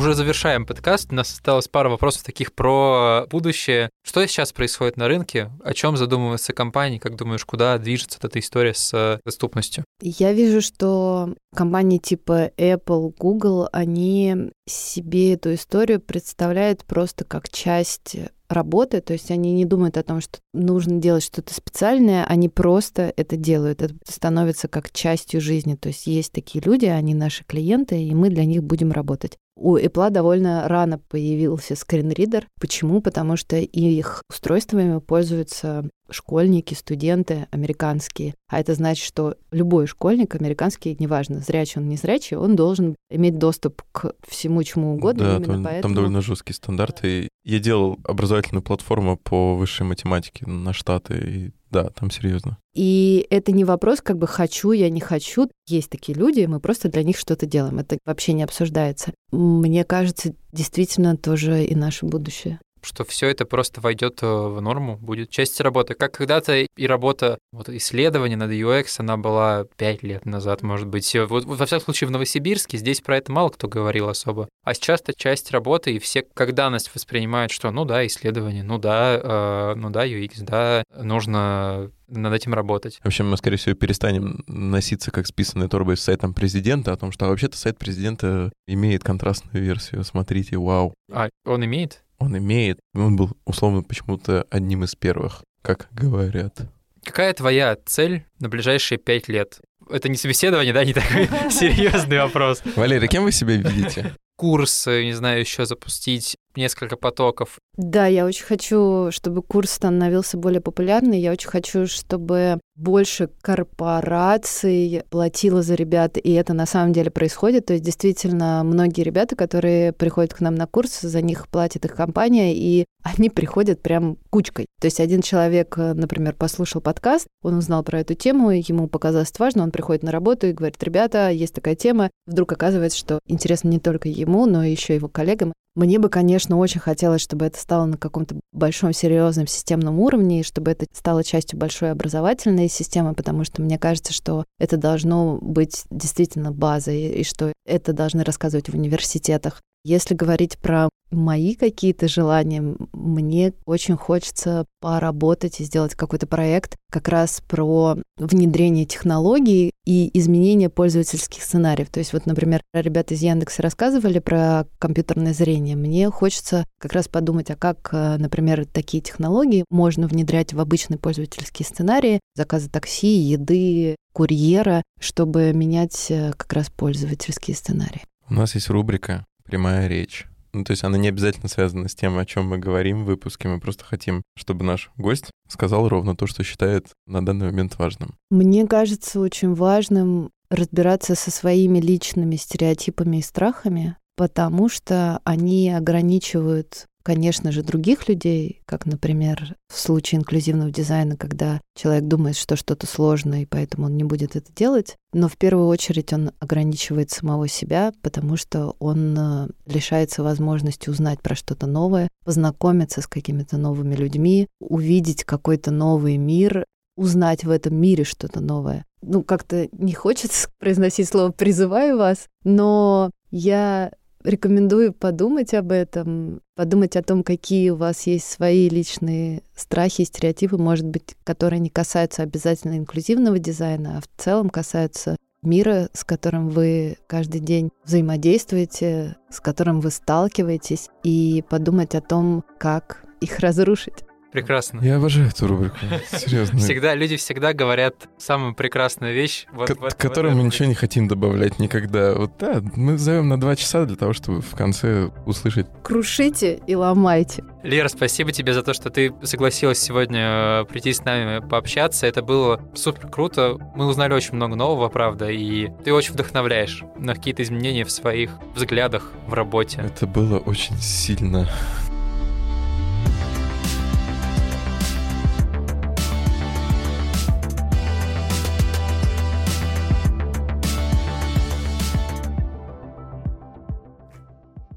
[0.00, 1.12] Уже завершаем подкаст.
[1.12, 3.90] У нас осталось пара вопросов таких про будущее.
[4.02, 5.50] Что сейчас происходит на рынке?
[5.62, 6.98] О чем задумывается компания?
[6.98, 9.84] Как думаешь, куда движется эта история с э, доступностью?
[10.00, 18.16] Я вижу, что компании типа Apple, Google, они себе эту историю представляют просто как часть
[18.50, 23.12] работы, то есть они не думают о том, что нужно делать что-то специальное, они просто
[23.16, 23.82] это делают.
[23.82, 25.76] Это становится как частью жизни.
[25.76, 29.36] То есть есть такие люди, они наши клиенты, и мы для них будем работать.
[29.60, 32.48] У Apple довольно рано появился скринридер.
[32.58, 33.02] Почему?
[33.02, 38.34] Потому что их устройствами пользуются школьники, студенты американские.
[38.48, 43.38] А это значит, что любой школьник американский, неважно, зрячий он, не зрячий, он должен иметь
[43.38, 45.38] доступ к всему, чему угодно.
[45.38, 45.82] да, там, поэтому...
[45.82, 47.28] там довольно жесткие стандарты.
[47.44, 52.58] Я делал образовательную платформу по высшей математике на Штаты, и да, там серьезно.
[52.74, 55.48] И это не вопрос, как бы хочу я, не хочу.
[55.66, 57.78] Есть такие люди, мы просто для них что-то делаем.
[57.78, 59.12] Это вообще не обсуждается.
[59.30, 62.60] Мне кажется, действительно тоже и наше будущее.
[62.82, 65.94] Что все это просто войдет э, в норму, будет частью работы.
[65.94, 71.14] Как когда-то и работа, вот исследование над UX, она была 5 лет назад, может быть.
[71.28, 74.48] Вот, во всяком случае, в Новосибирске здесь про это мало кто говорил особо.
[74.64, 78.78] А сейчас это часть работы, и все как данность воспринимают, что ну да, исследование, ну
[78.78, 82.98] да, э, ну да, UX, да, нужно над этим работать.
[83.02, 87.12] В общем, мы, скорее всего, перестанем носиться как списанной торбой с сайтом президента, о том,
[87.12, 90.04] что а вообще-то сайт президента имеет контрастную версию.
[90.04, 90.94] Смотрите, вау.
[91.12, 92.02] А он имеет?
[92.20, 92.78] Он имеет.
[92.94, 96.60] Он был, условно, почему-то одним из первых, как говорят.
[97.04, 99.60] Какая твоя цель на ближайшие пять лет?
[99.88, 102.62] Это не собеседование, да, не такой серьезный вопрос.
[102.76, 104.14] Валерий, кем вы себя видите?
[104.36, 107.58] Курсы, не знаю, еще запустить несколько потоков.
[107.76, 111.20] Да, я очень хочу, чтобы курс становился более популярный.
[111.20, 117.66] Я очень хочу, чтобы больше корпораций платило за ребят, и это на самом деле происходит.
[117.66, 121.94] То есть действительно многие ребята, которые приходят к нам на курс, за них платит их
[121.94, 124.66] компания, и они приходят прям кучкой.
[124.80, 129.62] То есть один человек, например, послушал подкаст, он узнал про эту тему, ему показалось важно,
[129.62, 132.10] он приходит на работу и говорит, ребята, есть такая тема.
[132.26, 135.52] Вдруг оказывается, что интересно не только ему, но еще его коллегам.
[135.76, 140.72] Мне бы, конечно, очень хотелось, чтобы это стало на каком-то большом серьезном системном уровне, чтобы
[140.72, 146.52] это стало частью большой образовательной системы, потому что мне кажется, что это должно быть действительно
[146.52, 149.60] базой, и что это должны рассказывать в университетах.
[149.84, 157.08] Если говорить про мои какие-то желания, мне очень хочется поработать и сделать какой-то проект как
[157.08, 161.88] раз про внедрение технологий и изменение пользовательских сценариев.
[161.90, 165.76] То есть вот, например, ребята из Яндекса рассказывали про компьютерное зрение.
[165.76, 170.98] Мне хочется как раз подумать, а как, э, например, такие технологии можно внедрять в обычные
[170.98, 178.02] пользовательские сценарии, заказы такси, еды, курьера, чтобы менять э, как раз пользовательские сценарии.
[178.28, 180.29] У нас есть рубрика прямая речь.
[180.52, 183.48] Ну, то есть она не обязательно связана с тем, о чем мы говорим в выпуске.
[183.48, 188.14] Мы просто хотим, чтобы наш гость сказал ровно то, что считает на данный момент важным.
[188.30, 196.86] Мне кажется очень важным разбираться со своими личными стереотипами и страхами, потому что они ограничивают
[197.02, 202.86] конечно же, других людей, как, например, в случае инклюзивного дизайна, когда человек думает, что что-то
[202.86, 204.96] сложно, и поэтому он не будет это делать.
[205.12, 211.20] Но в первую очередь он ограничивает самого себя, потому что он э, лишается возможности узнать
[211.20, 216.64] про что-то новое, познакомиться с какими-то новыми людьми, увидеть какой-то новый мир,
[216.96, 218.84] узнать в этом мире что-то новое.
[219.02, 226.94] Ну, как-то не хочется произносить слово «призываю вас», но я Рекомендую подумать об этом, подумать
[226.96, 232.22] о том, какие у вас есть свои личные страхи, стереотипы, может быть, которые не касаются
[232.22, 239.40] обязательно инклюзивного дизайна, а в целом касаются мира, с которым вы каждый день взаимодействуете, с
[239.40, 244.04] которым вы сталкиваетесь, и подумать о том, как их разрушить.
[244.32, 244.80] Прекрасно.
[244.80, 245.76] Я обожаю эту рубрику,
[246.12, 246.58] серьезно.
[246.58, 249.46] Всегда, люди всегда говорят самую прекрасную вещь.
[249.52, 252.14] Вот, к вот, которой вот мы ничего не хотим добавлять никогда.
[252.14, 255.66] Вот да, мы зовем на два часа для того, чтобы в конце услышать.
[255.82, 257.42] Крушите и ломайте.
[257.62, 262.06] Лера, спасибо тебе за то, что ты согласилась сегодня э, прийти с нами пообщаться.
[262.06, 263.56] Это было супер круто.
[263.74, 268.30] Мы узнали очень много нового, правда, и ты очень вдохновляешь на какие-то изменения в своих
[268.54, 269.82] взглядах в работе.
[269.84, 271.48] Это было очень сильно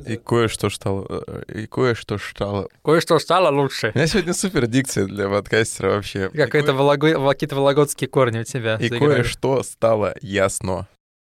[0.07, 1.05] И кое-что стало...
[1.09, 2.69] Э, и кое-что стало...
[2.84, 3.91] Кое-что стало лучше.
[3.93, 6.30] У меня сегодня супер дикция для подкастера вообще.
[6.30, 6.73] Как это кое...
[6.73, 7.34] Волого...
[7.34, 8.75] какие-то вологодские корни у тебя.
[8.75, 10.88] И кое-что стало ясно.